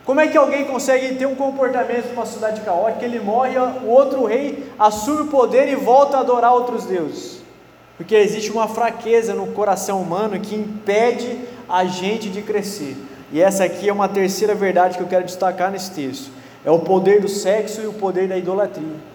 Como 0.04 0.20
é 0.20 0.26
que 0.26 0.36
alguém 0.36 0.64
consegue 0.64 1.14
ter 1.14 1.26
um 1.26 1.34
comportamento 1.34 2.08
numa 2.08 2.26
cidade 2.26 2.60
caótica? 2.62 3.04
Ele 3.04 3.20
morre, 3.20 3.56
o 3.56 3.88
outro 3.88 4.24
rei 4.24 4.70
assume 4.78 5.22
o 5.22 5.26
poder 5.28 5.68
e 5.68 5.76
volta 5.76 6.16
a 6.16 6.20
adorar 6.20 6.52
outros 6.52 6.84
deuses. 6.84 7.40
Porque 7.96 8.14
existe 8.14 8.50
uma 8.50 8.66
fraqueza 8.66 9.32
no 9.32 9.48
coração 9.48 10.02
humano 10.02 10.40
que 10.40 10.56
impede 10.56 11.38
a 11.68 11.84
gente 11.84 12.28
de 12.28 12.42
crescer. 12.42 12.96
E 13.32 13.40
essa 13.40 13.64
aqui 13.64 13.88
é 13.88 13.92
uma 13.92 14.08
terceira 14.08 14.54
verdade 14.54 14.96
que 14.96 15.02
eu 15.02 15.08
quero 15.08 15.24
destacar 15.24 15.70
nesse 15.70 15.92
texto 15.92 16.42
é 16.64 16.70
o 16.70 16.78
poder 16.78 17.20
do 17.20 17.28
sexo 17.28 17.80
e 17.80 17.86
o 17.86 17.92
poder 17.92 18.28
da 18.28 18.36
idolatria. 18.36 19.12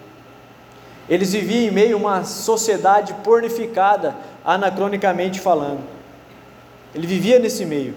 Eles 1.08 1.32
viviam 1.32 1.64
em 1.64 1.70
meio 1.70 1.96
a 1.96 1.98
uma 1.98 2.24
sociedade 2.24 3.14
pornificada, 3.24 4.14
anacronicamente 4.44 5.40
falando. 5.40 5.80
Ele 6.94 7.06
vivia 7.06 7.38
nesse 7.38 7.64
meio. 7.64 7.94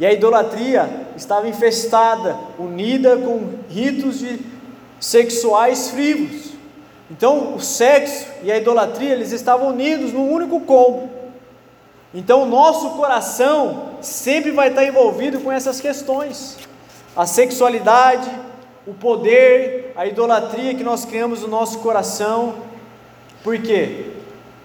E 0.00 0.06
a 0.06 0.12
idolatria 0.12 1.08
estava 1.16 1.48
infestada, 1.48 2.38
unida 2.58 3.16
com 3.16 3.54
ritos 3.68 4.20
de 4.20 4.38
sexuais 5.00 5.90
frívolos. 5.90 6.52
Então, 7.10 7.54
o 7.54 7.60
sexo 7.60 8.26
e 8.42 8.52
a 8.52 8.56
idolatria, 8.56 9.12
eles 9.12 9.32
estavam 9.32 9.68
unidos 9.68 10.12
num 10.12 10.30
único 10.30 10.60
combo. 10.60 11.08
Então, 12.14 12.42
o 12.42 12.46
nosso 12.46 12.90
coração 12.90 13.94
sempre 14.00 14.50
vai 14.50 14.68
estar 14.68 14.84
envolvido 14.84 15.40
com 15.40 15.50
essas 15.50 15.80
questões. 15.80 16.56
A 17.16 17.26
sexualidade, 17.26 18.30
o 18.86 18.94
poder, 18.94 19.92
a 19.96 20.06
idolatria 20.06 20.74
que 20.74 20.84
nós 20.84 21.04
criamos 21.04 21.42
no 21.42 21.48
nosso 21.48 21.80
coração. 21.80 22.54
Por 23.42 23.58
quê? 23.58 24.12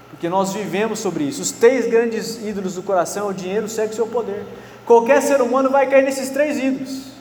Porque 0.10 0.30
nós 0.30 0.54
vivemos 0.54 1.00
sobre 1.00 1.24
isso. 1.24 1.42
Os 1.42 1.52
três 1.52 1.88
grandes 1.88 2.38
ídolos 2.46 2.76
do 2.76 2.84
coração: 2.84 3.28
o 3.28 3.34
dinheiro, 3.34 3.66
o 3.66 3.70
sexo 3.70 4.00
e 4.00 4.04
o 4.04 4.08
poder. 4.08 4.46
Qualquer 4.86 5.22
ser 5.22 5.42
humano 5.42 5.70
vai 5.70 5.88
cair 5.88 6.04
nesses 6.04 6.30
três 6.30 6.58
ídolos. 6.58 7.14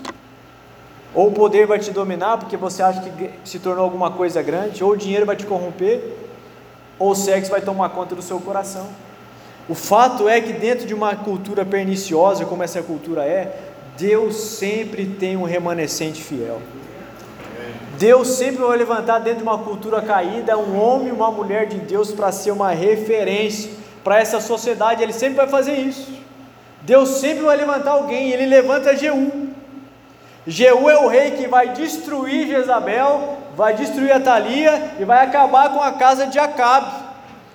Ou 1.14 1.28
o 1.28 1.32
poder 1.32 1.66
vai 1.66 1.78
te 1.78 1.90
dominar 1.90 2.38
porque 2.38 2.56
você 2.56 2.82
acha 2.82 3.00
que 3.02 3.30
se 3.44 3.58
tornou 3.58 3.84
alguma 3.84 4.10
coisa 4.10 4.42
grande, 4.42 4.82
ou 4.82 4.92
o 4.92 4.96
dinheiro 4.96 5.26
vai 5.26 5.36
te 5.36 5.44
corromper, 5.44 6.02
ou 6.98 7.10
o 7.10 7.14
sexo 7.14 7.50
vai 7.50 7.60
tomar 7.60 7.90
conta 7.90 8.14
do 8.14 8.22
seu 8.22 8.40
coração. 8.40 8.88
O 9.68 9.74
fato 9.74 10.28
é 10.28 10.40
que 10.40 10.52
dentro 10.52 10.86
de 10.86 10.94
uma 10.94 11.14
cultura 11.14 11.64
perniciosa, 11.64 12.44
como 12.44 12.62
essa 12.62 12.82
cultura 12.82 13.24
é, 13.24 13.56
Deus 13.96 14.34
sempre 14.36 15.06
tem 15.06 15.36
um 15.36 15.44
remanescente 15.44 16.22
fiel. 16.22 16.60
Deus 17.98 18.28
sempre 18.28 18.62
vai 18.62 18.76
levantar 18.76 19.20
dentro 19.20 19.38
de 19.38 19.42
uma 19.44 19.58
cultura 19.58 20.02
caída 20.02 20.58
um 20.58 20.80
homem 20.80 21.08
e 21.08 21.12
uma 21.12 21.30
mulher 21.30 21.66
de 21.66 21.78
Deus 21.78 22.10
para 22.10 22.32
ser 22.32 22.50
uma 22.50 22.72
referência 22.72 23.70
para 24.02 24.18
essa 24.18 24.40
sociedade, 24.40 25.02
ele 25.02 25.12
sempre 25.12 25.36
vai 25.36 25.48
fazer 25.48 25.74
isso. 25.74 26.10
Deus 26.82 27.08
sempre 27.20 27.44
vai 27.44 27.56
levantar 27.56 27.92
alguém, 27.92 28.30
ele 28.30 28.46
levanta 28.46 28.96
Jeú. 28.96 29.50
Jeú 30.46 30.90
é 30.90 30.98
o 30.98 31.06
rei 31.06 31.32
que 31.32 31.46
vai 31.46 31.68
destruir 31.68 32.48
Jezabel, 32.48 33.38
vai 33.56 33.74
destruir 33.74 34.12
a 34.12 34.18
Thalia 34.18 34.94
e 34.98 35.04
vai 35.04 35.24
acabar 35.24 35.72
com 35.72 35.80
a 35.80 35.92
casa 35.92 36.26
de 36.26 36.38
Acabe. 36.38 36.92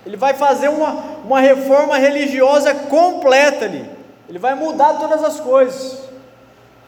Ele 0.06 0.16
vai 0.16 0.32
fazer 0.32 0.68
uma, 0.68 0.92
uma 1.24 1.40
reforma 1.40 1.98
religiosa 1.98 2.74
completa 2.74 3.66
ali. 3.66 3.84
Ele 4.28 4.38
vai 4.38 4.54
mudar 4.54 4.94
todas 4.94 5.22
as 5.22 5.38
coisas. 5.38 5.98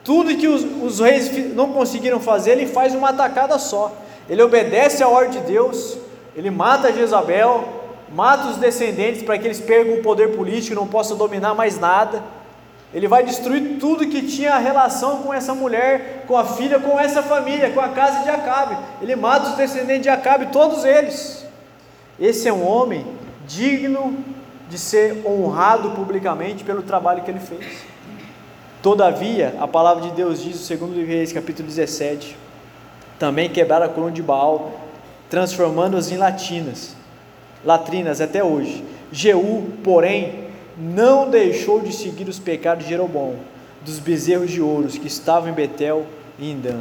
Tudo 0.02 0.34
que 0.34 0.48
os, 0.48 0.64
os 0.82 1.00
reis 1.00 1.54
não 1.54 1.72
conseguiram 1.72 2.18
fazer, 2.18 2.52
ele 2.52 2.66
faz 2.66 2.94
uma 2.94 3.10
atacada 3.10 3.58
só. 3.58 3.92
Ele 4.28 4.42
obedece 4.42 5.02
à 5.02 5.08
ordem 5.08 5.40
de 5.40 5.46
Deus, 5.46 5.98
ele 6.34 6.50
mata 6.50 6.92
Jezabel, 6.92 7.79
mata 8.12 8.48
os 8.48 8.56
descendentes 8.56 9.22
para 9.22 9.38
que 9.38 9.46
eles 9.46 9.60
percam 9.60 9.94
o 9.94 10.02
poder 10.02 10.36
político 10.36 10.72
e 10.72 10.76
não 10.76 10.86
possam 10.86 11.16
dominar 11.16 11.54
mais 11.54 11.78
nada. 11.78 12.22
Ele 12.92 13.06
vai 13.06 13.22
destruir 13.22 13.78
tudo 13.78 14.08
que 14.08 14.22
tinha 14.22 14.58
relação 14.58 15.22
com 15.22 15.32
essa 15.32 15.54
mulher, 15.54 16.24
com 16.26 16.36
a 16.36 16.44
filha, 16.44 16.80
com 16.80 16.98
essa 16.98 17.22
família, 17.22 17.70
com 17.70 17.80
a 17.80 17.90
casa 17.90 18.24
de 18.24 18.30
Acabe. 18.30 18.76
Ele 19.00 19.14
mata 19.14 19.50
os 19.50 19.56
descendentes 19.56 20.02
de 20.02 20.08
Acabe, 20.08 20.46
todos 20.46 20.84
eles. 20.84 21.46
Esse 22.18 22.48
é 22.48 22.52
um 22.52 22.66
homem 22.66 23.06
digno 23.46 24.16
de 24.68 24.76
ser 24.78 25.24
honrado 25.24 25.90
publicamente 25.92 26.64
pelo 26.64 26.82
trabalho 26.82 27.22
que 27.22 27.30
ele 27.30 27.40
fez. 27.40 27.84
Todavia, 28.82 29.56
a 29.60 29.68
palavra 29.68 30.04
de 30.04 30.10
Deus 30.12 30.42
diz, 30.42 30.56
segundo 30.56 30.94
Reis, 31.04 31.32
capítulo 31.32 31.68
17, 31.68 32.36
também 33.18 33.50
quebraram 33.50 33.86
a 33.86 33.88
coluna 33.88 34.12
de 34.12 34.22
Baal, 34.22 34.72
transformando-as 35.28 36.10
em 36.10 36.16
latinas, 36.16 36.96
latrinas 37.64 38.20
até 38.20 38.42
hoje. 38.42 38.84
Jeú, 39.12 39.68
porém, 39.82 40.44
não 40.78 41.28
deixou 41.28 41.80
de 41.80 41.92
seguir 41.92 42.28
os 42.28 42.38
pecados 42.38 42.84
de 42.84 42.90
Jeroboão, 42.90 43.36
dos 43.82 43.98
bezerros 43.98 44.50
de 44.50 44.60
ouros 44.60 44.96
que 44.96 45.06
estavam 45.06 45.50
em 45.50 45.52
Betel 45.52 46.06
e 46.38 46.50
em 46.50 46.60
Dan. 46.60 46.80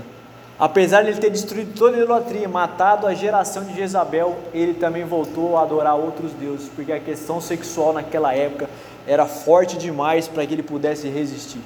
Apesar 0.59 1.03
de 1.03 1.09
ele 1.09 1.19
ter 1.19 1.29
destruído 1.29 1.73
toda 1.73 1.95
a 1.95 1.99
idolatria, 2.01 2.47
matado 2.49 3.07
a 3.07 3.13
geração 3.13 3.63
de 3.63 3.73
Jezabel, 3.75 4.37
ele 4.53 4.73
também 4.73 5.05
voltou 5.05 5.57
a 5.57 5.61
adorar 5.61 5.95
outros 5.95 6.33
deuses, 6.33 6.69
porque 6.75 6.91
a 6.91 6.99
questão 6.99 7.39
sexual 7.39 7.93
naquela 7.93 8.33
época 8.33 8.69
era 9.07 9.25
forte 9.25 9.77
demais 9.77 10.27
para 10.27 10.45
que 10.45 10.53
ele 10.53 10.63
pudesse 10.63 11.07
resistir. 11.07 11.61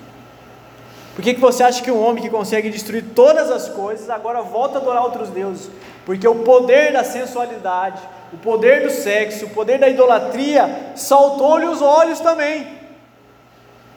Por 1.16 1.24
que, 1.24 1.34
que 1.34 1.40
você 1.40 1.64
acha 1.64 1.84
que 1.84 1.92
um 1.92 2.04
homem 2.04 2.24
que 2.24 2.30
consegue 2.30 2.70
destruir 2.70 3.04
todas 3.16 3.50
as 3.52 3.68
coisas 3.70 4.10
agora 4.10 4.42
volta 4.42 4.78
a 4.78 4.82
adorar 4.82 5.04
outros 5.04 5.30
deuses? 5.30 5.70
Porque 6.06 6.28
o 6.28 6.36
poder 6.36 6.94
da 6.94 7.04
sensualidade, 7.04 8.02
o 8.34 8.38
poder 8.38 8.82
do 8.82 8.90
sexo, 8.90 9.46
o 9.46 9.50
poder 9.52 9.78
da 9.78 9.88
idolatria 9.88 10.94
saltou-lhe 10.96 11.66
os 11.66 11.82
olhos 11.82 12.20
também. 12.20 12.68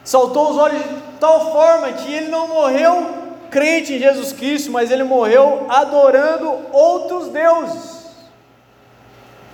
Saltou 0.04 0.50
os 0.50 0.58
olhos 0.58 0.82
de 0.82 1.18
tal 1.18 1.52
forma 1.52 1.92
que 1.92 2.12
ele 2.12 2.28
não 2.28 2.46
morreu 2.46 3.24
crente 3.50 3.94
em 3.94 3.98
Jesus 3.98 4.32
Cristo, 4.32 4.70
mas 4.70 4.90
ele 4.90 5.04
morreu 5.04 5.64
adorando 5.68 6.52
outros 6.70 7.28
deuses. 7.28 8.06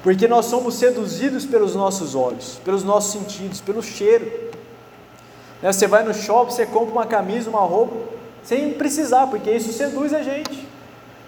Porque 0.02 0.26
nós 0.26 0.46
somos 0.46 0.74
seduzidos 0.74 1.46
pelos 1.46 1.76
nossos 1.76 2.16
olhos, 2.16 2.60
pelos 2.64 2.82
nossos 2.82 3.12
sentidos, 3.12 3.60
pelo 3.60 3.80
cheiro. 3.82 4.50
Né? 5.62 5.72
Você 5.72 5.86
vai 5.86 6.02
no 6.02 6.12
shopping, 6.12 6.50
você 6.50 6.66
compra 6.66 6.92
uma 6.92 7.06
camisa, 7.06 7.48
uma 7.48 7.60
roupa, 7.60 7.94
sem 8.42 8.72
precisar, 8.72 9.28
porque 9.28 9.52
isso 9.52 9.72
seduz 9.72 10.12
a 10.12 10.22
gente. 10.22 10.66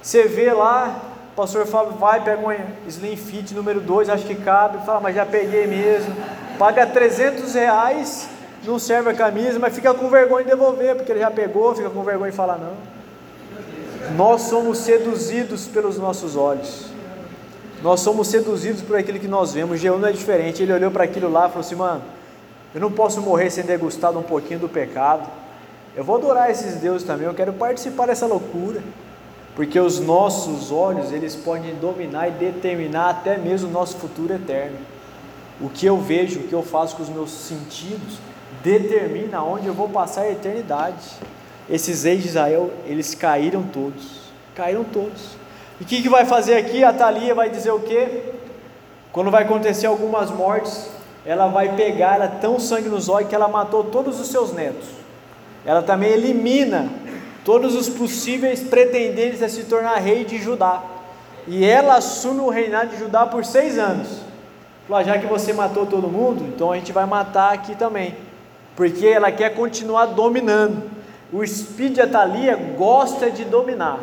Você 0.02 0.24
vê 0.24 0.52
lá, 0.52 1.13
o 1.34 1.36
pastor 1.36 1.66
Fábio 1.66 1.94
vai, 1.94 2.22
pega 2.22 2.40
um 2.40 2.54
Slim 2.86 3.16
Fit 3.16 3.52
número 3.54 3.80
2, 3.80 4.08
acho 4.08 4.24
que 4.24 4.36
cabe, 4.36 4.86
fala, 4.86 5.00
mas 5.00 5.16
já 5.16 5.26
peguei 5.26 5.66
mesmo. 5.66 6.14
Paga 6.56 6.86
300 6.86 7.54
reais, 7.54 8.28
não 8.64 8.78
serve 8.78 9.10
a 9.10 9.14
camisa, 9.14 9.58
mas 9.58 9.74
fica 9.74 9.92
com 9.92 10.08
vergonha 10.08 10.44
de 10.44 10.50
devolver, 10.50 10.94
porque 10.94 11.10
ele 11.10 11.18
já 11.18 11.32
pegou, 11.32 11.74
fica 11.74 11.90
com 11.90 12.04
vergonha 12.04 12.30
de 12.30 12.36
falar 12.36 12.56
não. 12.56 12.74
Nós 14.16 14.42
somos 14.42 14.78
seduzidos 14.78 15.66
pelos 15.66 15.98
nossos 15.98 16.36
olhos. 16.36 16.86
Nós 17.82 17.98
somos 17.98 18.28
seduzidos 18.28 18.80
por 18.82 18.96
aquilo 18.96 19.18
que 19.18 19.26
nós 19.26 19.52
vemos. 19.52 19.80
Jeú 19.80 19.98
não 19.98 20.08
é 20.08 20.12
diferente. 20.12 20.62
Ele 20.62 20.72
olhou 20.72 20.90
para 20.92 21.02
aquilo 21.02 21.28
lá 21.28 21.46
e 21.46 21.48
falou 21.48 21.60
assim: 21.60 21.74
mano, 21.74 22.02
eu 22.72 22.80
não 22.80 22.92
posso 22.92 23.20
morrer 23.20 23.50
sem 23.50 23.64
ter 23.64 23.76
gostado 23.76 24.16
um 24.20 24.22
pouquinho 24.22 24.60
do 24.60 24.68
pecado. 24.68 25.28
Eu 25.96 26.04
vou 26.04 26.16
adorar 26.16 26.48
esses 26.48 26.76
deuses 26.76 27.04
também, 27.04 27.26
eu 27.26 27.34
quero 27.34 27.52
participar 27.52 28.06
dessa 28.06 28.24
loucura. 28.24 28.80
Porque 29.54 29.78
os 29.78 30.00
nossos 30.00 30.72
olhos, 30.72 31.12
eles 31.12 31.36
podem 31.36 31.74
dominar 31.76 32.28
e 32.28 32.32
determinar 32.32 33.10
até 33.10 33.36
mesmo 33.38 33.68
o 33.68 33.72
nosso 33.72 33.96
futuro 33.96 34.34
eterno. 34.34 34.76
O 35.60 35.68
que 35.68 35.86
eu 35.86 35.96
vejo, 35.98 36.40
o 36.40 36.42
que 36.48 36.52
eu 36.52 36.62
faço 36.62 36.96
com 36.96 37.02
os 37.02 37.08
meus 37.08 37.30
sentidos, 37.30 38.18
determina 38.62 39.42
onde 39.42 39.66
eu 39.66 39.74
vou 39.74 39.88
passar 39.88 40.22
a 40.22 40.30
eternidade. 40.30 41.04
Esses 41.70 42.02
reis 42.02 42.22
de 42.22 42.28
Israel, 42.28 42.70
eles 42.84 43.14
caíram 43.14 43.62
todos. 43.62 44.22
Caíram 44.56 44.82
todos. 44.82 45.36
E 45.80 45.84
o 45.84 45.86
que, 45.86 46.02
que 46.02 46.08
vai 46.08 46.24
fazer 46.24 46.56
aqui? 46.56 46.82
A 46.82 46.92
Thalia 46.92 47.34
vai 47.34 47.48
dizer 47.48 47.70
o 47.70 47.80
quê? 47.80 48.22
Quando 49.12 49.30
vai 49.30 49.44
acontecer 49.44 49.86
algumas 49.86 50.30
mortes, 50.30 50.88
ela 51.24 51.46
vai 51.46 51.76
pegar, 51.76 52.16
ela 52.16 52.28
tão 52.28 52.58
sangue 52.58 52.88
nos 52.88 53.08
olhos 53.08 53.28
que 53.28 53.34
ela 53.34 53.46
matou 53.46 53.84
todos 53.84 54.20
os 54.20 54.26
seus 54.26 54.52
netos. 54.52 54.88
Ela 55.64 55.82
também 55.82 56.10
elimina 56.10 56.90
todos 57.44 57.74
os 57.76 57.88
possíveis 57.88 58.60
pretendentes 58.60 59.42
a 59.42 59.48
se 59.48 59.64
tornar 59.64 59.96
rei 59.96 60.24
de 60.24 60.38
Judá. 60.38 60.82
E 61.46 61.64
ela 61.64 61.96
assume 61.96 62.40
o 62.40 62.48
reinado 62.48 62.90
de 62.90 62.98
Judá 62.98 63.26
por 63.26 63.44
seis 63.44 63.78
anos. 63.78 64.08
Falou, 64.88 65.00
ah, 65.00 65.04
já 65.04 65.18
que 65.18 65.26
você 65.26 65.52
matou 65.52 65.86
todo 65.86 66.08
mundo, 66.08 66.44
então 66.44 66.72
a 66.72 66.76
gente 66.76 66.92
vai 66.92 67.06
matar 67.06 67.52
aqui 67.52 67.74
também. 67.74 68.16
Porque 68.74 69.06
ela 69.06 69.30
quer 69.30 69.54
continuar 69.54 70.06
dominando. 70.06 70.90
O 71.32 71.42
espírito 71.42 71.94
de 71.94 72.00
Atalia 72.00 72.56
gosta 72.76 73.30
de 73.30 73.44
dominar. 73.44 74.00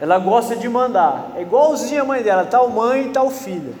Ela 0.00 0.18
gosta 0.18 0.54
de 0.54 0.68
mandar. 0.68 1.32
É 1.36 1.42
igualzinha 1.42 2.02
a 2.02 2.04
mãe 2.04 2.22
dela, 2.22 2.44
tal 2.44 2.68
mãe 2.70 3.06
e 3.06 3.08
tal 3.10 3.30
filha. 3.30 3.72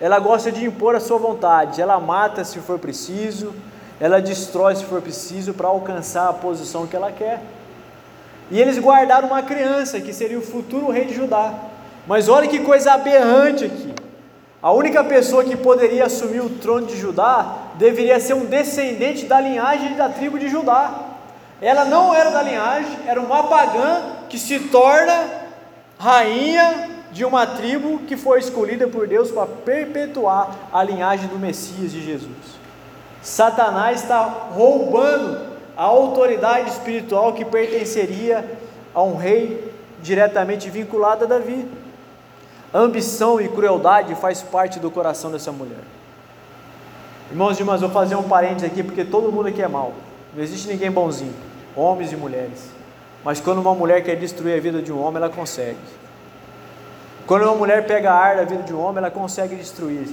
Ela 0.00 0.18
gosta 0.18 0.52
de 0.52 0.64
impor 0.64 0.94
a 0.94 1.00
sua 1.00 1.18
vontade. 1.18 1.80
Ela 1.80 1.98
mata 1.98 2.44
se 2.44 2.58
for 2.58 2.78
preciso. 2.78 3.54
Ela 4.00 4.20
destrói 4.20 4.74
se 4.74 4.84
for 4.84 5.00
preciso 5.00 5.54
para 5.54 5.68
alcançar 5.68 6.28
a 6.28 6.32
posição 6.32 6.86
que 6.86 6.96
ela 6.96 7.12
quer. 7.12 7.40
E 8.52 8.60
eles 8.60 8.78
guardaram 8.78 9.28
uma 9.28 9.42
criança 9.42 9.98
que 9.98 10.12
seria 10.12 10.38
o 10.38 10.42
futuro 10.42 10.90
rei 10.90 11.06
de 11.06 11.14
Judá. 11.14 11.54
Mas 12.06 12.28
olha 12.28 12.46
que 12.46 12.60
coisa 12.60 12.92
aberrante 12.92 13.64
aqui. 13.64 13.94
A 14.62 14.70
única 14.70 15.02
pessoa 15.02 15.42
que 15.42 15.56
poderia 15.56 16.04
assumir 16.04 16.40
o 16.40 16.50
trono 16.50 16.86
de 16.86 16.98
Judá 16.98 17.56
deveria 17.76 18.20
ser 18.20 18.34
um 18.34 18.44
descendente 18.44 19.24
da 19.24 19.40
linhagem 19.40 19.96
da 19.96 20.10
tribo 20.10 20.38
de 20.38 20.50
Judá. 20.50 20.92
Ela 21.62 21.86
não 21.86 22.12
era 22.12 22.30
da 22.30 22.42
linhagem, 22.42 22.98
era 23.06 23.18
uma 23.18 23.44
pagã 23.44 24.02
que 24.28 24.38
se 24.38 24.60
torna 24.60 25.30
rainha 25.98 26.90
de 27.10 27.24
uma 27.24 27.46
tribo 27.46 28.00
que 28.00 28.18
foi 28.18 28.38
escolhida 28.38 28.86
por 28.86 29.08
Deus 29.08 29.30
para 29.30 29.46
perpetuar 29.46 30.54
a 30.70 30.82
linhagem 30.82 31.26
do 31.28 31.38
Messias 31.38 31.90
de 31.90 32.04
Jesus. 32.04 32.60
Satanás 33.22 34.02
está 34.02 34.22
roubando 34.52 35.51
a 35.76 35.84
autoridade 35.84 36.70
espiritual 36.70 37.32
que 37.32 37.44
pertenceria 37.44 38.58
a 38.94 39.02
um 39.02 39.16
rei 39.16 39.72
diretamente 40.02 40.68
vinculado 40.68 41.24
a 41.24 41.28
Davi. 41.28 41.66
Ambição 42.74 43.40
e 43.40 43.48
crueldade 43.48 44.14
faz 44.14 44.42
parte 44.42 44.78
do 44.78 44.90
coração 44.90 45.30
dessa 45.30 45.52
mulher. 45.52 45.84
Irmãos 47.30 47.58
e 47.58 47.62
irmãs, 47.62 47.80
vou 47.80 47.90
fazer 47.90 48.14
um 48.14 48.22
parênteses 48.22 48.64
aqui 48.64 48.82
porque 48.82 49.04
todo 49.04 49.32
mundo 49.32 49.48
aqui 49.48 49.62
é 49.62 49.68
mau. 49.68 49.94
Não 50.34 50.42
existe 50.42 50.68
ninguém 50.68 50.90
bonzinho, 50.90 51.34
homens 51.76 52.12
e 52.12 52.16
mulheres. 52.16 52.70
Mas 53.24 53.40
quando 53.40 53.58
uma 53.58 53.74
mulher 53.74 54.02
quer 54.02 54.16
destruir 54.16 54.56
a 54.56 54.60
vida 54.60 54.82
de 54.82 54.92
um 54.92 55.00
homem, 55.00 55.16
ela 55.22 55.30
consegue. 55.30 55.78
Quando 57.26 57.42
uma 57.42 57.54
mulher 57.54 57.86
pega 57.86 58.10
a 58.10 58.14
ar 58.14 58.36
da 58.36 58.44
vida 58.44 58.62
de 58.62 58.74
um 58.74 58.80
homem, 58.80 58.98
ela 58.98 59.10
consegue 59.10 59.54
destruir. 59.54 60.08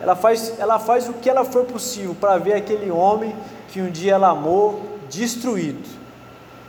Ela 0.00 0.16
faz, 0.16 0.54
ela 0.58 0.78
faz 0.78 1.08
o 1.08 1.14
que 1.14 1.30
ela 1.30 1.44
for 1.44 1.64
possível 1.64 2.14
para 2.18 2.36
ver 2.38 2.54
aquele 2.54 2.90
homem 2.90 3.34
que 3.68 3.80
um 3.80 3.90
dia 3.90 4.14
ela 4.14 4.30
amou 4.30 4.82
destruído. 5.08 5.88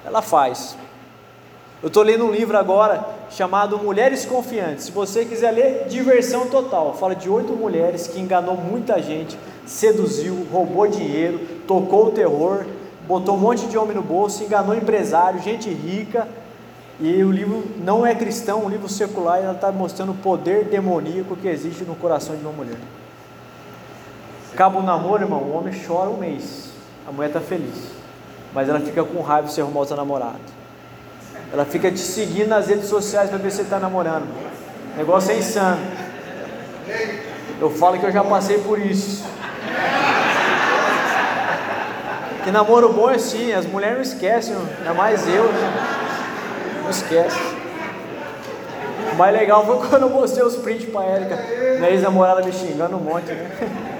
Ela 0.05 0.21
faz. 0.21 0.77
Eu 1.81 1.87
estou 1.87 2.03
lendo 2.03 2.25
um 2.25 2.31
livro 2.31 2.57
agora 2.57 3.05
chamado 3.29 3.77
Mulheres 3.77 4.25
Confiantes. 4.25 4.85
Se 4.85 4.91
você 4.91 5.25
quiser 5.25 5.51
ler, 5.51 5.87
diversão 5.87 6.47
total. 6.47 6.93
Fala 6.93 7.15
de 7.15 7.29
oito 7.29 7.53
mulheres 7.53 8.07
que 8.07 8.19
enganou 8.19 8.55
muita 8.55 9.01
gente, 9.01 9.37
seduziu, 9.65 10.47
roubou 10.51 10.87
dinheiro, 10.87 11.39
tocou 11.67 12.07
o 12.07 12.11
terror, 12.11 12.65
botou 13.07 13.35
um 13.35 13.39
monte 13.39 13.67
de 13.67 13.77
homem 13.77 13.95
no 13.95 14.01
bolso, 14.01 14.43
enganou 14.43 14.75
empresário, 14.75 15.41
gente 15.41 15.69
rica. 15.69 16.27
E 16.99 17.23
o 17.23 17.31
livro 17.31 17.63
não 17.83 18.05
é 18.05 18.15
cristão, 18.15 18.63
um 18.63 18.69
livro 18.69 18.87
secular, 18.87 19.39
e 19.39 19.43
ela 19.43 19.53
está 19.53 19.71
mostrando 19.71 20.13
o 20.13 20.15
poder 20.15 20.65
demoníaco 20.65 21.35
que 21.35 21.47
existe 21.47 21.83
no 21.83 21.95
coração 21.95 22.35
de 22.35 22.41
uma 22.41 22.53
mulher. 22.53 22.77
Acaba 24.55 24.79
o 24.79 24.81
namoro, 24.81 25.21
irmão, 25.21 25.39
o 25.39 25.53
homem 25.53 25.73
chora 25.85 26.09
um 26.09 26.15
mês, 26.15 26.69
a 27.05 27.11
mulher 27.11 27.27
está 27.27 27.41
feliz, 27.41 27.75
mas 28.53 28.69
ela 28.69 28.79
fica 28.79 29.03
com 29.03 29.21
raiva 29.21 29.49
se 29.49 29.59
arrumar 29.59 29.81
outro 29.81 29.97
namorado. 29.97 30.39
Ela 31.51 31.65
fica 31.65 31.91
te 31.91 31.99
seguindo 31.99 32.47
nas 32.47 32.67
redes 32.67 32.87
sociais 32.87 33.29
para 33.29 33.37
ver 33.37 33.51
se 33.51 33.57
você 33.57 33.63
está 33.63 33.79
namorando. 33.79 34.25
O 34.93 34.97
negócio 34.97 35.31
é 35.31 35.39
insano. 35.39 35.81
Eu 37.59 37.69
falo 37.69 37.99
que 37.99 38.05
eu 38.05 38.11
já 38.13 38.23
passei 38.23 38.59
por 38.59 38.79
isso. 38.79 39.25
Que 42.45 42.49
namoro 42.49 42.93
bom 42.93 43.11
é 43.11 43.15
assim, 43.15 43.51
as 43.51 43.65
mulheres 43.65 43.97
não 43.97 44.03
esquecem, 44.03 44.55
ainda 44.77 44.93
mais 44.93 45.27
eu, 45.27 45.51
né? 45.51 45.73
Não 46.81 46.89
esquece. 46.91 47.41
O 49.11 49.15
mais 49.17 49.35
legal 49.35 49.65
foi 49.65 49.79
quando 49.89 50.03
eu 50.03 50.09
mostrei 50.09 50.45
os 50.45 50.55
prints 50.55 50.89
pra 50.89 51.03
Érica, 51.03 51.35
minha 51.77 51.89
ex-namorada 51.89 52.41
me 52.41 52.53
xingando 52.53 52.95
um 52.95 53.01
monte, 53.01 53.33
né? 53.33 53.91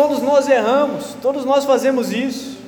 Todos 0.00 0.22
nós 0.22 0.48
erramos, 0.48 1.14
todos 1.20 1.44
nós 1.44 1.66
fazemos 1.66 2.10
isso. 2.10 2.58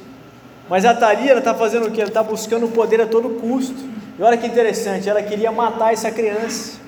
Mas 0.68 0.84
a 0.84 0.92
Thalia, 0.92 1.38
está 1.38 1.54
fazendo 1.54 1.86
o 1.86 1.90
que? 1.90 1.98
Ela 1.98 2.10
está 2.10 2.22
buscando 2.22 2.66
o 2.66 2.68
poder 2.68 3.00
a 3.00 3.06
todo 3.06 3.40
custo. 3.40 3.88
E 4.18 4.22
olha 4.22 4.36
que 4.36 4.46
interessante, 4.46 5.08
ela 5.08 5.22
queria 5.22 5.50
matar 5.50 5.94
essa 5.94 6.10
criança. 6.10 6.78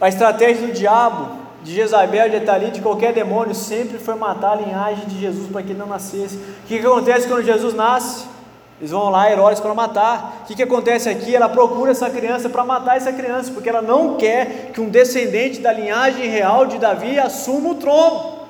A 0.00 0.08
estratégia 0.08 0.68
do 0.68 0.72
diabo 0.72 1.36
de 1.64 1.74
Jezabel, 1.74 2.30
de 2.30 2.36
Etali, 2.36 2.70
de 2.70 2.80
qualquer 2.80 3.12
demônio, 3.12 3.56
sempre 3.56 3.98
foi 3.98 4.14
matar 4.14 4.52
a 4.52 4.54
linhagem 4.54 5.04
de 5.06 5.18
Jesus 5.18 5.50
para 5.50 5.64
que 5.64 5.72
ele 5.72 5.80
não 5.80 5.88
nascesse. 5.88 6.36
O 6.36 6.68
que, 6.68 6.78
que 6.78 6.86
acontece 6.86 7.26
quando 7.26 7.42
Jesus 7.42 7.74
nasce? 7.74 8.24
Eles 8.78 8.92
vão 8.92 9.10
lá, 9.10 9.32
heróis, 9.32 9.58
para 9.58 9.74
matar. 9.74 10.42
O 10.44 10.46
que, 10.46 10.54
que 10.54 10.62
acontece 10.62 11.08
aqui? 11.08 11.34
Ela 11.34 11.48
procura 11.48 11.90
essa 11.90 12.08
criança 12.08 12.48
para 12.48 12.64
matar 12.64 12.98
essa 12.98 13.12
criança, 13.12 13.50
porque 13.50 13.68
ela 13.68 13.82
não 13.82 14.14
quer 14.14 14.70
que 14.72 14.80
um 14.80 14.88
descendente 14.88 15.60
da 15.60 15.72
linhagem 15.72 16.28
real 16.28 16.66
de 16.66 16.78
Davi 16.78 17.18
assuma 17.18 17.70
o 17.70 17.74
trono. 17.74 18.41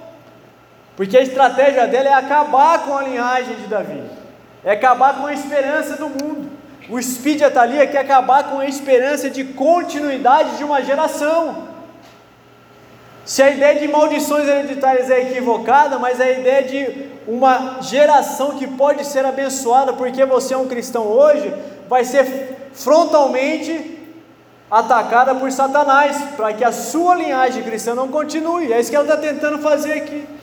Porque 1.03 1.19
a 1.19 1.23
estratégia 1.23 1.88
dela 1.88 2.11
é 2.11 2.12
acabar 2.12 2.85
com 2.85 2.97
a 2.97 3.03
linhagem 3.03 3.57
de 3.57 3.67
Davi, 3.67 4.01
é 4.62 4.71
acabar 4.71 5.17
com 5.19 5.27
a 5.27 5.33
esperança 5.33 5.97
do 5.97 6.09
mundo. 6.09 6.49
O 6.88 7.03
Speed 7.03 7.43
Atalia 7.43 7.88
quer 7.88 7.99
acabar 7.99 8.45
com 8.45 8.61
a 8.61 8.69
esperança 8.69 9.29
de 9.29 9.43
continuidade 9.43 10.59
de 10.59 10.62
uma 10.62 10.81
geração. 10.81 11.67
Se 13.25 13.43
a 13.43 13.51
ideia 13.51 13.81
de 13.81 13.88
maldições 13.88 14.47
hereditárias 14.47 15.11
é 15.11 15.23
equivocada, 15.23 15.99
mas 15.99 16.21
a 16.21 16.31
ideia 16.31 16.62
de 16.62 17.09
uma 17.27 17.79
geração 17.81 18.57
que 18.57 18.69
pode 18.69 19.05
ser 19.05 19.27
abençoada 19.27 19.93
porque 19.93 20.25
você 20.25 20.55
é 20.55 20.57
um 20.57 20.69
cristão 20.69 21.09
hoje, 21.09 21.53
vai 21.88 22.05
ser 22.05 22.71
frontalmente 22.75 23.99
atacada 24.71 25.35
por 25.35 25.51
Satanás, 25.51 26.17
para 26.37 26.53
que 26.53 26.62
a 26.62 26.71
sua 26.71 27.17
linhagem 27.17 27.65
cristã 27.65 27.93
não 27.93 28.07
continue. 28.07 28.73
É 28.73 28.79
isso 28.79 28.88
que 28.88 28.95
ela 28.95 29.05
está 29.05 29.17
tentando 29.17 29.59
fazer 29.59 29.95
aqui. 29.95 30.41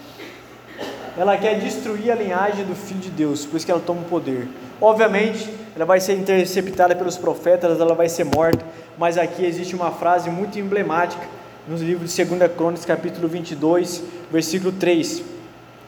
Ela 1.19 1.37
quer 1.37 1.59
destruir 1.59 2.09
a 2.11 2.15
linhagem 2.15 2.63
do 2.63 2.73
Filho 2.73 3.01
de 3.01 3.09
Deus, 3.09 3.45
por 3.45 3.57
isso 3.57 3.65
que 3.65 3.71
ela 3.73 3.81
toma 3.81 3.99
o 3.99 4.05
poder. 4.05 4.47
Obviamente, 4.79 5.53
ela 5.75 5.83
vai 5.83 5.99
ser 5.99 6.13
interceptada 6.13 6.95
pelos 6.95 7.17
profetas, 7.17 7.77
ela 7.77 7.93
vai 7.93 8.07
ser 8.07 8.23
morta, 8.23 8.65
mas 8.97 9.17
aqui 9.17 9.43
existe 9.43 9.75
uma 9.75 9.91
frase 9.91 10.29
muito 10.29 10.57
emblemática 10.57 11.27
no 11.67 11.75
livro 11.75 12.07
de 12.07 12.23
2 12.23 12.51
Crônicas, 12.53 12.85
capítulo 12.85 13.27
22, 13.27 14.01
versículo 14.31 14.71
3. 14.71 15.21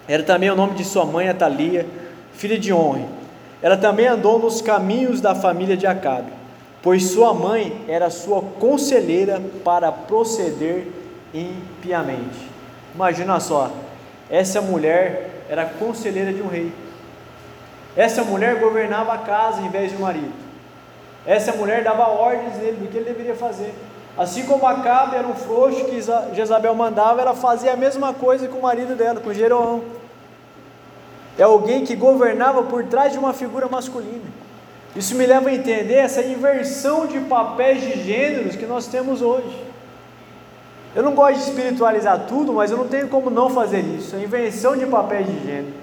Era 0.06 0.22
também 0.22 0.50
o 0.50 0.56
nome 0.56 0.74
de 0.74 0.84
sua 0.84 1.06
mãe, 1.06 1.30
Atalia, 1.30 1.88
filha 2.34 2.60
de 2.60 2.74
Honre. 2.74 3.06
Ela 3.62 3.78
também 3.78 4.08
andou 4.08 4.38
nos 4.38 4.62
caminhos 4.62 5.22
da 5.22 5.34
família 5.34 5.78
de 5.78 5.88
Acabe, 5.88 6.34
pois 6.84 7.06
sua 7.06 7.34
mãe 7.34 7.86
era 7.88 8.10
sua 8.10 8.42
conselheira 8.42 9.42
para 9.64 9.94
proceder 9.94 10.88
impiamente. 11.34 12.52
Imagina 12.94 13.40
só, 13.40 13.72
essa 14.32 14.62
mulher 14.62 15.44
era 15.50 15.66
conselheira 15.66 16.32
de 16.32 16.42
um 16.42 16.48
rei. 16.48 16.72
Essa 17.98 18.24
mulher 18.24 18.56
governava 18.62 19.14
a 19.14 19.18
casa 19.18 19.62
em 19.62 19.70
vez 19.70 19.92
um 19.94 20.00
marido. 20.00 20.32
Essa 21.26 21.52
mulher 21.52 21.84
dava 21.84 22.08
ordens 22.08 22.56
nele 22.56 22.78
do 22.78 22.88
que 22.88 22.96
ele 22.96 23.06
deveria 23.06 23.36
fazer. 23.36 23.74
Assim 24.18 24.46
como 24.46 24.66
Acabe 24.66 25.18
era 25.18 25.28
um 25.28 25.36
frouxo 25.36 25.84
que 25.86 26.02
Jezabel 26.34 26.74
mandava, 26.74 27.22
ela 27.22 27.34
fazia 27.34 27.74
a 27.74 27.78
mesma 27.78 28.14
coisa 28.14 28.48
com 28.48 28.60
o 28.60 28.62
marido 28.62 28.96
dela, 28.96 29.20
com 29.20 29.34
Jeroão. 29.34 29.84
É 31.38 31.44
alguém 31.44 31.86
que 31.86 31.96
governava 31.96 32.64
por 32.64 32.86
trás 32.86 33.12
de 33.12 33.18
uma 33.18 33.34
figura 33.34 33.68
masculina. 33.68 34.32
Isso 34.96 35.16
me 35.16 35.26
leva 35.26 35.50
a 35.50 35.54
entender 35.54 35.96
essa 35.96 36.22
inversão 36.22 37.06
de 37.06 37.20
papéis 37.20 37.82
de 37.82 38.04
gêneros 38.04 38.56
que 38.56 38.66
nós 38.66 38.88
temos 38.88 39.22
hoje. 39.22 39.71
Eu 40.94 41.04
não 41.04 41.16
gosto 41.16 41.36
de 41.36 41.50
espiritualizar 41.50 42.26
tudo, 42.28 42.54
mas 42.54 42.70
eu 42.70 42.78
não 42.78 42.88
tenho 42.88 43.08
como 43.08 43.30
não 43.30 43.50
fazer 43.50 43.80
isso. 43.80 44.16
A 44.16 44.20
invenção 44.20 44.76
de 44.76 44.86
papéis 44.86 45.26
de 45.26 45.46
gênero. 45.46 45.74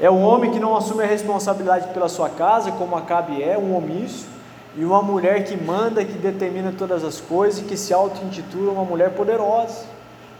É 0.00 0.10
um 0.10 0.22
homem 0.22 0.50
que 0.50 0.60
não 0.60 0.76
assume 0.76 1.02
a 1.02 1.06
responsabilidade 1.06 1.88
pela 1.88 2.08
sua 2.08 2.28
casa, 2.28 2.70
como 2.72 2.94
Acabe 2.94 3.42
é, 3.42 3.58
um 3.58 3.74
omício 3.74 4.28
e 4.76 4.84
uma 4.84 5.02
mulher 5.02 5.44
que 5.44 5.56
manda, 5.56 6.04
que 6.04 6.12
determina 6.12 6.72
todas 6.76 7.02
as 7.02 7.20
coisas 7.20 7.60
e 7.60 7.64
que 7.64 7.76
se 7.76 7.92
auto-intitula 7.92 8.70
uma 8.70 8.84
mulher 8.84 9.10
poderosa, 9.10 9.86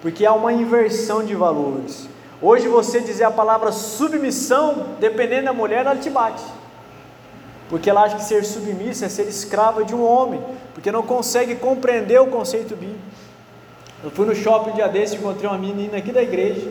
porque 0.00 0.24
há 0.24 0.32
uma 0.32 0.52
inversão 0.52 1.24
de 1.24 1.34
valores. 1.34 2.08
Hoje 2.40 2.68
você 2.68 3.00
dizer 3.00 3.24
a 3.24 3.32
palavra 3.32 3.72
submissão, 3.72 4.86
dependendo 5.00 5.46
da 5.46 5.52
mulher, 5.52 5.84
ela 5.84 5.96
te 5.96 6.08
bate. 6.08 6.44
Porque 7.68 7.90
ela 7.90 8.02
acha 8.02 8.16
que 8.16 8.24
ser 8.24 8.44
submissa 8.44 9.06
é 9.06 9.08
ser 9.08 9.28
escrava 9.28 9.84
de 9.84 9.94
um 9.94 10.04
homem, 10.04 10.40
porque 10.74 10.90
não 10.90 11.02
consegue 11.02 11.54
compreender 11.54 12.20
o 12.20 12.26
conceito 12.28 12.74
bíblico. 12.74 13.00
Eu 14.02 14.10
fui 14.10 14.26
no 14.26 14.34
shopping 14.34 14.70
um 14.70 14.74
dia 14.74 14.88
desse, 14.88 15.16
encontrei 15.16 15.48
uma 15.48 15.58
menina 15.58 15.98
aqui 15.98 16.12
da 16.12 16.22
igreja, 16.22 16.70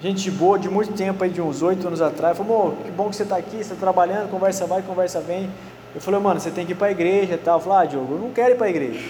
gente 0.00 0.30
boa 0.30 0.58
de 0.58 0.68
muito 0.68 0.92
tempo 0.92 1.22
aí, 1.22 1.30
de 1.30 1.40
uns 1.40 1.62
oito 1.62 1.86
anos 1.86 2.02
atrás, 2.02 2.36
falou, 2.36 2.76
que 2.84 2.90
bom 2.90 3.08
que 3.08 3.16
você 3.16 3.22
está 3.22 3.36
aqui, 3.36 3.56
você 3.56 3.60
está 3.60 3.76
trabalhando, 3.76 4.28
conversa 4.28 4.66
vai, 4.66 4.82
conversa 4.82 5.20
vem. 5.20 5.48
Eu 5.94 6.00
falei, 6.00 6.18
mano, 6.18 6.40
você 6.40 6.50
tem 6.50 6.66
que 6.66 6.72
ir 6.72 6.74
para 6.74 6.88
a 6.88 6.90
igreja 6.90 7.34
e 7.34 7.38
tal. 7.38 7.58
Eu 7.58 7.64
falei, 7.64 7.78
ah, 7.78 7.90
Diogo, 7.90 8.14
eu 8.14 8.18
não 8.18 8.30
quero 8.30 8.52
ir 8.52 8.56
para 8.56 8.66
a 8.66 8.70
igreja. 8.70 9.00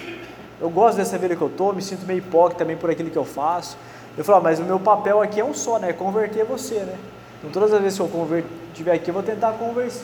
Eu 0.60 0.68
gosto 0.68 0.98
dessa 0.98 1.16
vida 1.16 1.34
que 1.34 1.42
eu 1.42 1.48
estou, 1.48 1.72
me 1.72 1.80
sinto 1.80 2.04
meio 2.04 2.18
hipócrita 2.18 2.58
também 2.58 2.76
por 2.76 2.90
aquilo 2.90 3.08
que 3.08 3.16
eu 3.16 3.24
faço. 3.24 3.78
Eu 4.16 4.24
falei, 4.24 4.40
ah, 4.40 4.44
mas 4.44 4.58
o 4.58 4.64
meu 4.64 4.78
papel 4.78 5.22
aqui 5.22 5.40
é 5.40 5.44
um 5.44 5.54
só, 5.54 5.78
né? 5.78 5.90
É 5.90 5.92
converter 5.92 6.44
você, 6.44 6.80
né? 6.80 6.96
Então 7.42 7.50
todas 7.50 7.72
as 7.74 7.82
vezes 7.82 7.98
que 7.98 8.04
eu 8.04 8.44
estiver 8.68 8.92
aqui, 8.92 9.10
eu 9.10 9.14
vou 9.14 9.22
tentar 9.22 9.58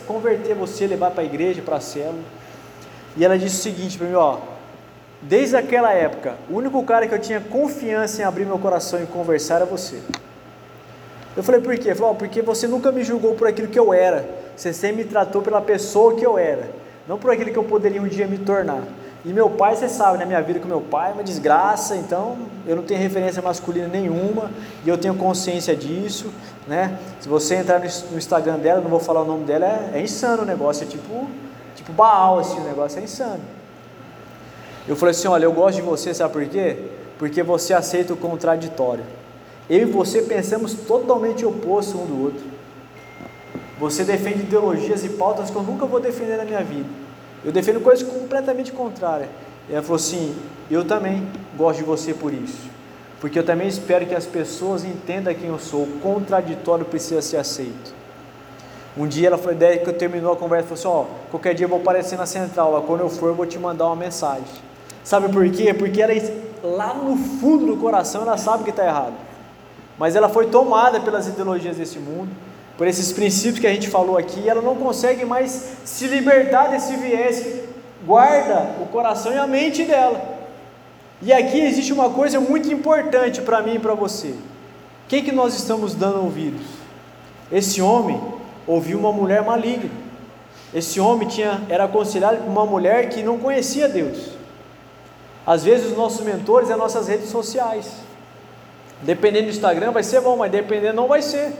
converter 0.06 0.56
você, 0.56 0.88
levar 0.88 1.12
para 1.12 1.22
a 1.22 1.24
igreja, 1.24 1.62
para 1.62 1.76
a 1.76 1.80
célula. 1.80 2.18
E 3.16 3.24
ela 3.24 3.38
disse 3.38 3.56
o 3.56 3.62
seguinte 3.62 3.96
para 3.96 4.08
mim, 4.08 4.14
ó, 4.14 4.38
desde 5.22 5.56
aquela 5.56 5.92
época, 5.92 6.34
o 6.50 6.56
único 6.56 6.82
cara 6.82 7.06
que 7.06 7.14
eu 7.14 7.18
tinha 7.20 7.40
confiança 7.40 8.22
em 8.22 8.24
abrir 8.24 8.44
meu 8.44 8.58
coração 8.58 9.00
e 9.00 9.06
conversar 9.06 9.56
era 9.56 9.64
você. 9.64 10.00
Eu 11.36 11.44
falei, 11.44 11.60
por 11.60 11.78
quê? 11.78 11.94
Falou, 11.94 12.16
porque 12.16 12.42
você 12.42 12.66
nunca 12.66 12.90
me 12.90 13.04
julgou 13.04 13.36
por 13.36 13.46
aquilo 13.46 13.68
que 13.68 13.78
eu 13.78 13.94
era. 13.94 14.28
Você 14.56 14.72
sempre 14.72 15.04
me 15.04 15.08
tratou 15.08 15.40
pela 15.40 15.60
pessoa 15.60 16.16
que 16.16 16.26
eu 16.26 16.36
era, 16.36 16.68
não 17.06 17.18
por 17.18 17.30
aquilo 17.30 17.52
que 17.52 17.56
eu 17.56 17.62
poderia 17.62 18.02
um 18.02 18.08
dia 18.08 18.26
me 18.26 18.38
tornar. 18.38 18.82
E 19.28 19.32
meu 19.34 19.50
pai, 19.50 19.76
você 19.76 19.90
sabe, 19.90 20.16
né? 20.16 20.24
Minha 20.24 20.40
vida 20.40 20.58
com 20.58 20.66
meu 20.66 20.80
pai 20.80 21.10
é 21.10 21.12
uma 21.12 21.22
desgraça, 21.22 21.94
então 21.94 22.38
eu 22.66 22.74
não 22.74 22.82
tenho 22.82 22.98
referência 22.98 23.42
masculina 23.42 23.86
nenhuma 23.86 24.50
e 24.86 24.88
eu 24.88 24.96
tenho 24.96 25.14
consciência 25.16 25.76
disso, 25.76 26.32
né? 26.66 26.98
Se 27.20 27.28
você 27.28 27.56
entrar 27.56 27.78
no 27.78 28.16
Instagram 28.16 28.58
dela, 28.58 28.80
não 28.80 28.88
vou 28.88 28.98
falar 28.98 29.20
o 29.20 29.26
nome 29.26 29.44
dela, 29.44 29.66
é, 29.66 29.98
é 29.98 30.00
insano 30.00 30.44
o 30.44 30.46
negócio, 30.46 30.84
é 30.84 30.86
tipo, 30.86 31.28
tipo 31.76 31.92
Baal, 31.92 32.38
assim, 32.38 32.58
o 32.58 32.64
negócio 32.64 33.00
é 33.00 33.02
insano. 33.02 33.42
Eu 34.88 34.96
falei 34.96 35.10
assim: 35.10 35.28
olha, 35.28 35.44
eu 35.44 35.52
gosto 35.52 35.76
de 35.76 35.82
você, 35.82 36.14
sabe 36.14 36.32
por 36.32 36.46
quê? 36.46 36.78
Porque 37.18 37.42
você 37.42 37.74
aceita 37.74 38.14
o 38.14 38.16
contraditório. 38.16 39.04
Eu 39.68 39.80
e 39.80 39.84
você 39.84 40.22
pensamos 40.22 40.72
totalmente 40.72 41.44
oposto 41.44 41.98
um 41.98 42.06
do 42.06 42.22
outro. 42.24 42.46
Você 43.78 44.04
defende 44.04 44.38
ideologias 44.38 45.04
e 45.04 45.10
pautas 45.10 45.50
que 45.50 45.56
eu 45.56 45.62
nunca 45.62 45.84
vou 45.84 46.00
defender 46.00 46.38
na 46.38 46.46
minha 46.46 46.64
vida. 46.64 47.07
Eu 47.44 47.52
defendo 47.52 47.80
coisas 47.80 48.06
completamente 48.06 48.72
contrárias. 48.72 49.28
E 49.68 49.72
ela 49.72 49.82
falou 49.82 49.96
assim: 49.96 50.34
Eu 50.70 50.84
também 50.84 51.26
gosto 51.56 51.78
de 51.78 51.84
você 51.84 52.14
por 52.14 52.32
isso. 52.32 52.68
Porque 53.20 53.38
eu 53.38 53.44
também 53.44 53.66
espero 53.66 54.06
que 54.06 54.14
as 54.14 54.26
pessoas 54.26 54.84
entendam 54.84 55.34
quem 55.34 55.48
eu 55.48 55.58
sou. 55.58 55.82
O 55.82 56.00
contraditório 56.00 56.84
precisa 56.84 57.20
ser 57.20 57.36
aceito. 57.36 57.94
Um 58.96 59.06
dia 59.06 59.28
ela 59.28 59.38
foi 59.38 59.54
ideia 59.54 59.78
que 59.78 59.88
eu 59.88 59.92
terminou 59.92 60.32
a 60.32 60.36
conversa, 60.36 60.74
falou 60.76 61.04
assim: 61.04 61.12
Ó, 61.12 61.30
qualquer 61.30 61.54
dia 61.54 61.64
eu 61.64 61.70
vou 61.70 61.80
aparecer 61.80 62.16
na 62.16 62.26
central. 62.26 62.82
quando 62.86 63.00
eu 63.00 63.08
for, 63.08 63.28
eu 63.28 63.34
vou 63.34 63.46
te 63.46 63.58
mandar 63.58 63.86
uma 63.86 63.96
mensagem. 63.96 64.44
Sabe 65.04 65.28
por 65.28 65.48
quê? 65.50 65.72
Porque 65.72 66.02
ela, 66.02 66.12
lá 66.62 66.94
no 66.94 67.16
fundo 67.16 67.66
do 67.66 67.76
coração, 67.76 68.22
ela 68.22 68.36
sabe 68.36 68.64
que 68.64 68.70
está 68.70 68.84
errado 68.84 69.28
mas 69.98 70.14
ela 70.14 70.28
foi 70.28 70.46
tomada 70.46 71.00
pelas 71.00 71.26
ideologias 71.26 71.76
desse 71.76 71.98
mundo, 71.98 72.30
por 72.78 72.86
esses 72.86 73.10
princípios 73.10 73.58
que 73.58 73.66
a 73.66 73.72
gente 73.74 73.88
falou 73.88 74.16
aqui, 74.16 74.48
ela 74.48 74.62
não 74.62 74.76
consegue 74.76 75.24
mais 75.24 75.72
se 75.84 76.06
libertar 76.06 76.68
desse 76.68 76.94
viés 76.94 77.40
que 77.40 77.64
guarda 78.06 78.76
o 78.80 78.86
coração 78.86 79.32
e 79.32 79.36
a 79.36 79.48
mente 79.48 79.82
dela. 79.82 80.38
E 81.20 81.32
aqui 81.32 81.58
existe 81.58 81.92
uma 81.92 82.10
coisa 82.10 82.38
muito 82.38 82.72
importante 82.72 83.42
para 83.42 83.60
mim 83.62 83.74
e 83.74 83.78
para 83.80 83.94
você. 83.94 84.32
Quem 85.08 85.24
que 85.24 85.32
nós 85.32 85.54
estamos 85.54 85.92
dando 85.92 86.22
ouvidos? 86.22 86.62
Esse 87.50 87.82
homem 87.82 88.22
ouviu 88.64 88.96
uma 88.96 89.12
mulher 89.12 89.42
maligna. 89.42 89.90
Esse 90.72 91.00
homem 91.00 91.26
tinha, 91.26 91.60
era 91.68 91.84
aconselhado 91.84 92.36
por 92.36 92.48
uma 92.48 92.64
mulher 92.64 93.08
que 93.08 93.24
não 93.24 93.38
conhecia 93.38 93.88
Deus. 93.88 94.34
Às 95.44 95.64
vezes 95.64 95.90
os 95.90 95.96
nossos 95.96 96.24
mentores 96.24 96.70
é 96.70 96.76
nossas 96.76 97.08
redes 97.08 97.28
sociais. 97.28 97.90
Dependendo 99.02 99.46
do 99.46 99.50
Instagram 99.50 99.90
vai 99.90 100.04
ser 100.04 100.20
bom, 100.20 100.36
mas 100.36 100.52
dependendo 100.52 100.94
não 100.94 101.08
vai 101.08 101.22
ser. 101.22 101.52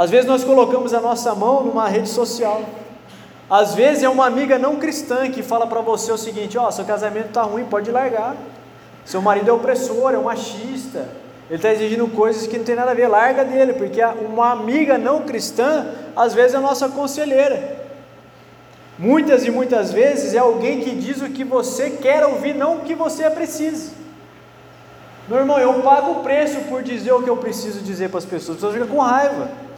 Às 0.00 0.08
vezes 0.08 0.24
nós 0.24 0.42
colocamos 0.42 0.94
a 0.94 1.00
nossa 1.02 1.34
mão 1.34 1.62
numa 1.62 1.86
rede 1.86 2.08
social. 2.08 2.62
Às 3.50 3.74
vezes 3.74 4.02
é 4.02 4.08
uma 4.08 4.24
amiga 4.24 4.58
não 4.58 4.76
cristã 4.76 5.30
que 5.30 5.42
fala 5.42 5.66
para 5.66 5.82
você 5.82 6.10
o 6.10 6.16
seguinte: 6.16 6.56
ó, 6.56 6.68
oh, 6.68 6.72
seu 6.72 6.86
casamento 6.86 7.26
está 7.26 7.42
ruim, 7.42 7.66
pode 7.66 7.90
largar. 7.90 8.34
Seu 9.04 9.20
marido 9.20 9.50
é 9.50 9.52
opressor, 9.52 10.14
é 10.14 10.18
um 10.18 10.22
machista. 10.22 11.06
Ele 11.50 11.56
está 11.56 11.70
exigindo 11.70 12.08
coisas 12.08 12.46
que 12.46 12.56
não 12.56 12.64
tem 12.64 12.74
nada 12.74 12.92
a 12.92 12.94
ver, 12.94 13.08
larga 13.08 13.44
dele, 13.44 13.74
porque 13.74 14.00
uma 14.24 14.52
amiga 14.52 14.96
não 14.96 15.20
cristã, 15.20 15.88
às 16.16 16.32
vezes 16.32 16.54
é 16.54 16.56
a 16.56 16.62
nossa 16.62 16.88
conselheira. 16.88 17.78
Muitas 18.98 19.44
e 19.44 19.50
muitas 19.50 19.92
vezes 19.92 20.32
é 20.32 20.38
alguém 20.38 20.80
que 20.80 20.92
diz 20.92 21.20
o 21.20 21.28
que 21.28 21.44
você 21.44 21.90
quer 21.90 22.24
ouvir, 22.24 22.54
não 22.54 22.78
o 22.78 22.80
que 22.80 22.94
você 22.94 23.28
precisa. 23.28 23.92
Meu 25.28 25.40
irmão, 25.40 25.58
eu 25.58 25.74
pago 25.82 26.12
o 26.12 26.22
preço 26.22 26.58
por 26.70 26.82
dizer 26.82 27.12
o 27.12 27.22
que 27.22 27.28
eu 27.28 27.36
preciso 27.36 27.80
dizer 27.80 28.08
para 28.08 28.16
as 28.16 28.24
pessoas. 28.24 28.56
As 28.56 28.62
pessoas 28.62 28.72
ficam 28.72 28.88
com 28.88 29.02
raiva. 29.02 29.68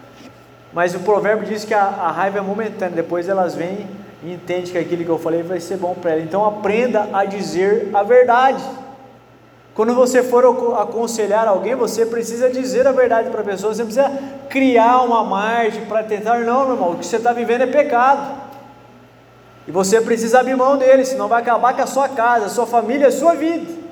Mas 0.72 0.94
o 0.94 1.00
provérbio 1.00 1.46
diz 1.46 1.64
que 1.64 1.74
a, 1.74 1.85
a 1.85 2.11
raiva 2.11 2.38
é 2.38 2.40
momentânea, 2.40 2.96
depois 2.96 3.28
elas 3.28 3.54
vêm 3.54 3.87
e 4.22 4.32
entendem 4.32 4.72
que 4.72 4.78
aquilo 4.78 5.04
que 5.04 5.11
eu 5.11 5.18
falei 5.18 5.42
vai 5.42 5.61
ser 5.61 5.76
bom 5.76 5.94
para 5.94 6.12
elas. 6.12 6.24
Então 6.24 6.44
aprenda 6.44 7.08
a 7.12 7.24
dizer 7.24 7.90
a 7.92 8.02
verdade. 8.02 8.62
Quando 9.74 9.94
você 9.94 10.22
for 10.22 10.44
aconselhar 10.78 11.48
alguém, 11.48 11.74
você 11.74 12.04
precisa 12.04 12.50
dizer 12.50 12.87
a 12.87 12.92
verdade 12.92 13.30
para 13.30 13.40
a 13.40 13.44
pessoa, 13.44 13.74
você 13.74 13.85
precisa 13.85 14.11
criar 14.50 15.02
uma 15.02 15.24
margem 15.24 15.87
para 15.87 16.02
tentar, 16.02 16.40
não, 16.40 16.66
meu 16.66 16.74
irmão, 16.74 16.90
o 16.92 16.96
que 16.98 17.06
você 17.06 17.16
está 17.16 17.32
vivendo 17.32 17.62
é 17.62 17.66
pecado. 17.66 18.42
E 19.66 19.70
você 19.70 20.00
precisa 20.00 20.40
abrir 20.40 20.56
mão 20.56 20.76
dele, 20.76 21.04
senão 21.04 21.28
vai 21.28 21.40
acabar 21.40 21.74
com 21.74 21.82
a 21.82 21.87
sua 21.87 22.08
casa, 22.08 22.46
a 22.46 22.48
sua 22.48 22.66
família, 22.66 23.08
a 23.08 23.12
sua 23.12 23.35
vida. 23.35 23.82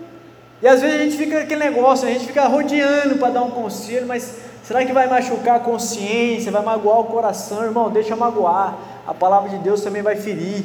E 0.63 0.69
às 0.69 0.83
vezes 0.83 1.01
a 1.01 1.03
gente 1.03 1.17
fica 1.17 1.41
aquele 1.41 1.65
negócio, 1.65 2.07
a 2.07 2.11
gente 2.11 2.27
fica 2.27 2.47
rodeando 2.47 3.17
para 3.17 3.31
dar 3.31 3.43
um 3.43 3.51
conselho, 3.51 4.07
mas 4.07 4.50
será 4.71 4.87
que 4.87 4.93
vai 4.93 5.09
machucar 5.09 5.57
a 5.57 5.59
consciência, 5.59 6.53
vai 6.53 6.63
magoar 6.63 7.01
o 7.01 7.05
coração? 7.07 7.65
Irmão, 7.65 7.91
deixa 7.91 8.15
magoar. 8.15 8.79
A 9.05 9.13
palavra 9.13 9.49
de 9.49 9.59
Deus 9.59 9.81
também 9.81 10.01
vai 10.01 10.15
ferir, 10.15 10.65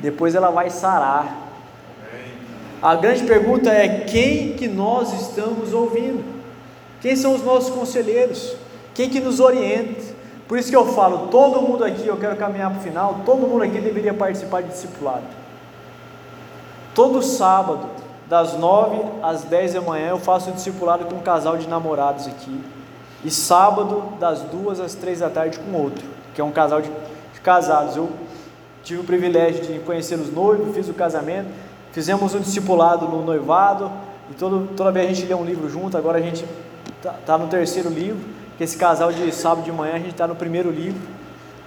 depois 0.00 0.36
ela 0.36 0.48
vai 0.52 0.70
sarar. 0.70 1.38
A 2.80 2.94
grande 2.94 3.24
pergunta 3.24 3.68
é: 3.68 4.04
quem 4.04 4.52
que 4.52 4.68
nós 4.68 5.12
estamos 5.20 5.72
ouvindo? 5.72 6.22
Quem 7.00 7.16
são 7.16 7.34
os 7.34 7.42
nossos 7.42 7.74
conselheiros? 7.74 8.54
Quem 8.94 9.10
que 9.10 9.18
nos 9.18 9.40
orienta? 9.40 10.14
Por 10.46 10.56
isso 10.56 10.70
que 10.70 10.76
eu 10.76 10.86
falo, 10.92 11.26
todo 11.26 11.60
mundo 11.62 11.82
aqui, 11.82 12.06
eu 12.06 12.18
quero 12.18 12.36
caminhar 12.36 12.70
para 12.70 12.78
o 12.78 12.82
final, 12.82 13.22
todo 13.26 13.48
mundo 13.48 13.64
aqui 13.64 13.80
deveria 13.80 14.14
participar 14.14 14.62
de 14.62 14.68
discipulado. 14.68 15.24
Todo 16.94 17.20
sábado, 17.20 17.88
das 18.28 18.56
9 18.56 19.02
às 19.20 19.42
10 19.42 19.72
da 19.74 19.80
manhã 19.80 20.10
eu 20.10 20.20
faço 20.20 20.50
um 20.50 20.52
discipulado 20.52 21.06
com 21.06 21.16
um 21.16 21.22
casal 21.22 21.56
de 21.56 21.68
namorados 21.68 22.28
aqui. 22.28 22.81
E 23.24 23.30
sábado, 23.30 24.14
das 24.18 24.40
2 24.42 24.80
às 24.80 24.94
3 24.94 25.20
da 25.20 25.30
tarde, 25.30 25.58
com 25.58 25.76
outro, 25.76 26.04
que 26.34 26.40
é 26.40 26.44
um 26.44 26.50
casal 26.50 26.82
de, 26.82 26.88
de 26.88 27.40
casados. 27.40 27.96
Eu 27.96 28.10
tive 28.82 29.00
o 29.00 29.04
privilégio 29.04 29.64
de 29.64 29.78
conhecer 29.80 30.18
os 30.18 30.32
noivos, 30.32 30.74
fiz 30.74 30.88
o 30.88 30.94
casamento, 30.94 31.48
fizemos 31.92 32.34
um 32.34 32.40
discipulado 32.40 33.06
no 33.06 33.24
noivado, 33.24 33.90
e 34.30 34.34
todo, 34.34 34.68
toda 34.76 34.90
vez 34.90 35.06
a 35.08 35.12
gente 35.12 35.26
lê 35.26 35.34
um 35.34 35.44
livro 35.44 35.68
junto, 35.68 35.96
agora 35.96 36.18
a 36.18 36.22
gente 36.22 36.44
está 36.96 37.12
tá 37.24 37.38
no 37.38 37.46
terceiro 37.46 37.88
livro, 37.88 38.20
que 38.58 38.64
esse 38.64 38.76
casal 38.76 39.12
de 39.12 39.32
sábado 39.32 39.64
de 39.64 39.72
manhã 39.72 39.94
a 39.94 39.98
gente 39.98 40.10
está 40.10 40.26
no 40.26 40.34
primeiro 40.34 40.70
livro, 40.70 41.00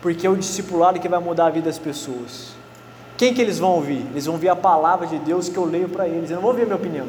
porque 0.01 0.27
é 0.27 0.29
o 0.29 0.35
discipulado 0.35 0.99
que 0.99 1.07
vai 1.07 1.19
mudar 1.19 1.47
a 1.47 1.49
vida 1.49 1.65
das 1.65 1.79
pessoas. 1.79 2.53
Quem 3.17 3.33
que 3.33 3.41
eles 3.41 3.59
vão 3.59 3.71
ouvir? 3.71 4.05
Eles 4.11 4.25
vão 4.25 4.35
ouvir 4.35 4.49
a 4.49 4.55
palavra 4.55 5.07
de 5.07 5.17
Deus 5.19 5.47
que 5.47 5.57
eu 5.57 5.63
leio 5.63 5.87
para 5.87 6.07
eles. 6.07 6.29
Eu 6.29 6.35
não 6.35 6.41
vou 6.41 6.51
ouvir 6.51 6.63
a 6.63 6.65
minha 6.65 6.75
opinião. 6.75 7.07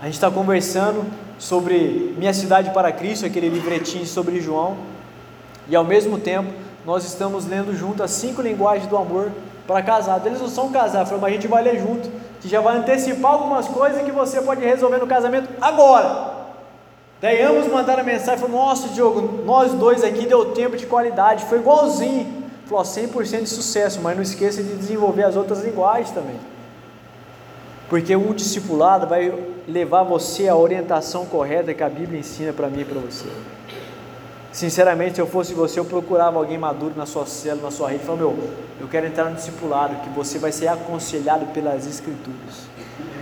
A 0.00 0.06
gente 0.06 0.14
está 0.14 0.30
conversando 0.30 1.04
sobre 1.38 2.14
Minha 2.16 2.32
Cidade 2.32 2.70
para 2.70 2.90
Cristo, 2.90 3.26
aquele 3.26 3.50
livretinho 3.50 4.06
sobre 4.06 4.40
João, 4.40 4.78
e 5.68 5.76
ao 5.76 5.84
mesmo 5.84 6.18
tempo 6.18 6.50
nós 6.86 7.04
estamos 7.04 7.44
lendo 7.46 7.76
junto 7.76 8.02
as 8.02 8.10
cinco 8.12 8.40
linguagens 8.40 8.88
do 8.88 8.96
amor 8.96 9.30
para 9.66 9.82
casados. 9.82 10.26
Eles 10.26 10.40
não 10.40 10.48
são 10.48 10.72
casados, 10.72 11.12
mas 11.12 11.22
a 11.22 11.28
gente 11.28 11.46
vai 11.46 11.62
ler 11.62 11.78
junto, 11.78 12.10
que 12.40 12.48
já 12.48 12.62
vai 12.62 12.78
antecipar 12.78 13.32
algumas 13.32 13.68
coisas 13.68 14.02
que 14.02 14.10
você 14.10 14.40
pode 14.40 14.64
resolver 14.64 14.96
no 14.96 15.06
casamento 15.06 15.50
agora. 15.60 16.32
Daí 17.20 17.42
ambos 17.42 17.70
mandaram 17.70 18.02
mensagem, 18.02 18.40
falaram, 18.40 18.58
nossa 18.58 18.88
Diogo, 18.88 19.44
nós 19.44 19.74
dois 19.74 20.02
aqui 20.02 20.24
deu 20.24 20.46
tempo 20.52 20.78
de 20.78 20.86
qualidade, 20.86 21.44
foi 21.44 21.58
igualzinho. 21.58 22.40
Falou, 22.64 22.84
100% 22.84 23.42
de 23.42 23.48
sucesso, 23.50 24.00
mas 24.00 24.16
não 24.16 24.22
esqueça 24.22 24.62
de 24.62 24.74
desenvolver 24.76 25.24
as 25.24 25.36
outras 25.36 25.62
linguagens 25.62 26.10
também. 26.10 26.36
Porque 27.90 28.16
um 28.16 28.32
discipulado 28.32 29.06
vai 29.06 29.30
levar 29.70 30.02
você 30.02 30.48
à 30.48 30.56
orientação 30.56 31.24
correta 31.24 31.72
que 31.72 31.82
a 31.82 31.88
Bíblia 31.88 32.18
ensina 32.18 32.52
para 32.52 32.68
mim 32.68 32.80
e 32.80 32.84
para 32.84 32.98
você. 33.00 33.28
Sinceramente, 34.52 35.14
se 35.14 35.20
eu 35.20 35.28
fosse 35.28 35.54
você, 35.54 35.78
eu 35.78 35.84
procurava 35.84 36.38
alguém 36.38 36.58
maduro 36.58 36.94
na 36.96 37.06
sua 37.06 37.24
célula, 37.24 37.64
na 37.64 37.70
sua 37.70 37.90
rede, 37.90 38.02
e 38.02 38.06
falava, 38.06 38.24
meu, 38.24 38.50
eu 38.80 38.88
quero 38.88 39.06
entrar 39.06 39.30
no 39.30 39.36
discipulado, 39.36 39.94
que 40.02 40.08
você 40.10 40.38
vai 40.38 40.50
ser 40.50 40.66
aconselhado 40.66 41.46
pelas 41.46 41.86
Escrituras. 41.86 42.68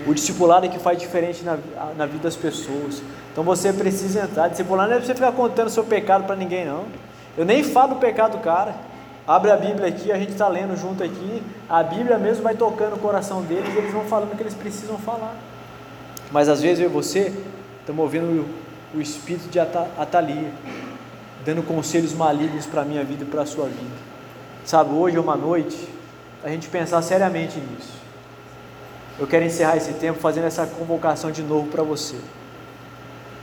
O 0.07 0.15
discipulado 0.15 0.65
é 0.65 0.71
que 0.71 0.79
faz 0.79 0.99
diferente 0.99 1.45
na, 1.45 1.59
na 1.97 2.07
vida 2.07 2.23
das 2.23 2.37
pessoas. 2.37 3.03
Então 3.31 3.45
você 3.45 3.73
precisa 3.75 4.23
entrar. 4.23 4.49
Discipulado 4.49 4.89
não 4.89 4.97
é 4.97 4.99
para 4.99 5.07
você 5.07 5.15
ficar 5.15 5.33
contando 5.33 5.69
seu 5.69 5.85
pecado 5.85 6.25
para 6.25 6.35
ninguém, 6.35 6.65
não. 6.65 6.87
Eu 7.37 7.45
nem 7.45 7.63
falo 7.63 7.95
do 7.95 8.01
pecado 8.01 8.39
do 8.39 8.43
cara. 8.43 8.75
Abre 9.27 9.51
a 9.51 9.57
Bíblia 9.59 9.87
aqui, 9.87 10.11
a 10.11 10.19
gente 10.19 10.33
está 10.33 10.49
lendo 10.49 10.75
junto 10.75 11.05
aqui, 11.05 11.43
a 11.69 11.83
Bíblia 11.83 12.17
mesmo 12.17 12.43
vai 12.43 12.55
tocando 12.55 12.95
o 12.95 12.99
coração 12.99 13.43
deles 13.43 13.75
e 13.75 13.77
eles 13.77 13.93
vão 13.93 14.05
falando 14.05 14.33
o 14.33 14.37
que 14.37 14.43
eles 14.43 14.55
precisam 14.55 14.97
falar. 14.97 15.37
Mas 16.31 16.49
às 16.49 16.61
vezes 16.61 16.81
eu 16.81 16.91
e 16.91 16.93
você 16.93 17.33
estamos 17.81 18.03
ouvindo 18.03 18.47
o 18.95 19.01
espírito 19.01 19.49
de 19.49 19.59
Atalia, 19.59 20.53
dando 21.45 21.63
conselhos 21.63 22.13
malignos 22.13 22.67
para 22.67 22.83
a 22.83 22.85
minha 22.85 23.03
vida 23.03 23.25
e 23.25 23.27
para 23.27 23.43
a 23.43 23.47
sua 23.47 23.67
vida. 23.67 23.97
Sabe, 24.65 24.93
hoje 24.93 25.17
é 25.17 25.21
uma 25.21 25.37
noite 25.37 25.89
a 26.45 26.49
gente 26.49 26.69
pensar 26.69 27.01
seriamente 27.03 27.59
nisso. 27.59 27.93
Eu 29.19 29.27
quero 29.27 29.45
encerrar 29.45 29.77
esse 29.77 29.95
tempo 29.95 30.21
fazendo 30.21 30.45
essa 30.45 30.67
convocação 30.67 31.33
de 31.33 31.43
novo 31.43 31.69
para 31.69 31.83
você. 31.83 32.17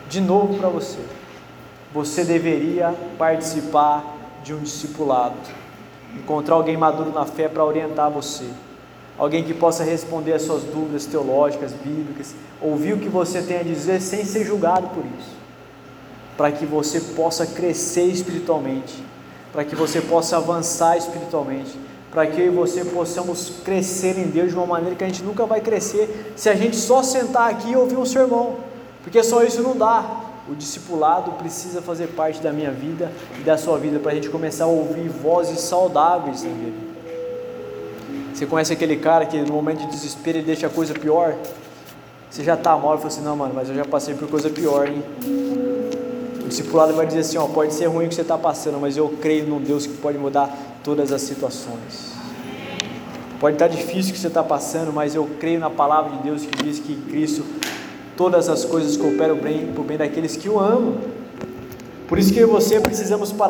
De 0.07 0.21
novo 0.21 0.57
para 0.57 0.69
você. 0.69 0.99
Você 1.93 2.23
deveria 2.23 2.93
participar 3.17 4.03
de 4.43 4.53
um 4.53 4.59
discipulado. 4.59 5.36
Encontrar 6.13 6.55
alguém 6.55 6.77
maduro 6.77 7.11
na 7.11 7.25
fé 7.25 7.49
para 7.49 7.65
orientar 7.65 8.09
você. 8.09 8.47
Alguém 9.18 9.43
que 9.43 9.53
possa 9.53 9.84
responder 9.84 10.34
as 10.34 10.41
suas 10.41 10.63
dúvidas 10.63 11.05
teológicas, 11.05 11.72
bíblicas, 11.72 12.34
ouvir 12.61 12.93
o 12.93 12.99
que 12.99 13.07
você 13.07 13.41
tem 13.41 13.59
a 13.59 13.63
dizer 13.63 14.01
sem 14.01 14.26
ser 14.26 14.43
julgado 14.43 14.89
por 14.89 15.03
isso. 15.18 15.36
Para 16.36 16.51
que 16.51 16.66
você 16.66 16.99
possa 16.99 17.45
crescer 17.45 18.05
espiritualmente, 18.05 19.01
para 19.53 19.63
que 19.63 19.74
você 19.74 20.01
possa 20.01 20.36
avançar 20.36 20.97
espiritualmente, 20.97 21.80
para 22.11 22.28
que 22.28 22.41
eu 22.41 22.47
e 22.47 22.49
você 22.49 22.84
possamos 22.84 23.53
crescer 23.63 24.18
em 24.18 24.28
Deus 24.28 24.49
de 24.49 24.55
uma 24.55 24.66
maneira 24.66 24.95
que 24.95 25.03
a 25.03 25.07
gente 25.07 25.24
nunca 25.24 25.45
vai 25.45 25.61
crescer 25.61 26.34
se 26.36 26.49
a 26.49 26.55
gente 26.55 26.76
só 26.76 27.01
sentar 27.01 27.49
aqui 27.49 27.72
e 27.72 27.76
ouvir 27.76 27.97
um 27.97 28.05
sermão, 28.05 28.57
porque 29.01 29.24
só 29.24 29.43
isso 29.43 29.61
não 29.61 29.78
dá. 29.78 30.24
O 30.47 30.53
discipulado 30.53 31.32
precisa 31.34 31.82
fazer 31.82 32.07
parte 32.07 32.41
da 32.41 32.53
minha 32.53 32.72
vida 32.72 33.11
e 33.39 33.43
da 33.43 33.57
sua 33.57 33.78
vida 33.78 33.97
para 33.97 34.11
a 34.11 34.16
gente 34.16 34.30
começar 34.30 34.66
a 34.66 34.68
ouvir 34.68 35.07
vozes 35.09 35.59
saudáveis 35.61 36.43
na 36.43 36.49
minha 36.49 36.72
vida. 36.72 36.84
Você 38.36 38.45
conhece 38.45 38.73
aquele 38.73 38.97
cara 38.97 39.25
que 39.25 39.38
no 39.38 39.53
momento 39.53 39.79
de 39.79 39.88
desespero 39.88 40.39
ele 40.39 40.45
deixa 40.45 40.67
a 40.67 40.69
coisa 40.69 40.93
pior? 40.93 41.38
Você 42.29 42.43
já 42.43 42.55
está 42.55 42.75
mal 42.75 42.95
e 42.95 42.97
fala 42.97 43.07
assim: 43.07 43.21
Não, 43.21 43.33
mano, 43.33 43.53
mas 43.55 43.69
eu 43.69 43.75
já 43.75 43.86
passei 43.86 44.13
por 44.13 44.27
coisa 44.27 44.49
pior, 44.49 44.89
hein? 44.89 45.01
O 46.43 46.47
discipulado 46.49 46.93
vai 46.93 47.07
dizer 47.07 47.21
assim: 47.21 47.38
ó, 47.38 47.47
pode 47.47 47.73
ser 47.73 47.86
ruim 47.86 48.07
o 48.07 48.09
que 48.09 48.15
você 48.15 48.23
está 48.23 48.38
passando, 48.38 48.77
mas 48.77 48.97
eu 48.97 49.07
creio 49.21 49.47
num 49.47 49.61
Deus 49.61 49.88
que 49.88 49.93
pode 49.93 50.17
mudar 50.17 50.53
todas 50.83 51.13
as 51.13 51.21
situações. 51.21 52.13
Pode 53.39 53.55
estar 53.55 53.69
difícil 53.69 54.11
o 54.11 54.13
que 54.13 54.19
você 54.19 54.27
está 54.27 54.43
passando, 54.43 54.91
mas 54.91 55.15
eu 55.15 55.29
creio 55.39 55.61
na 55.61 55.69
palavra 55.69 56.17
de 56.17 56.23
Deus 56.23 56.45
que 56.45 56.61
diz 56.61 56.79
que 56.79 56.91
em 56.91 57.01
Cristo 57.09 57.45
todas 58.17 58.49
as 58.49 58.65
coisas 58.65 58.97
cooperam 58.97 59.38
bem 59.38 59.67
para 59.67 59.81
o 59.81 59.83
bem 59.86 59.97
daqueles 59.97 60.36
que 60.36 60.49
o 60.49 60.59
amam. 60.59 60.97
Por 62.05 62.19
isso 62.19 62.33
que 62.33 62.39
eu 62.39 62.49
e 62.49 62.51
você 62.51 62.81
precisamos 62.81 63.31
parar. 63.31 63.43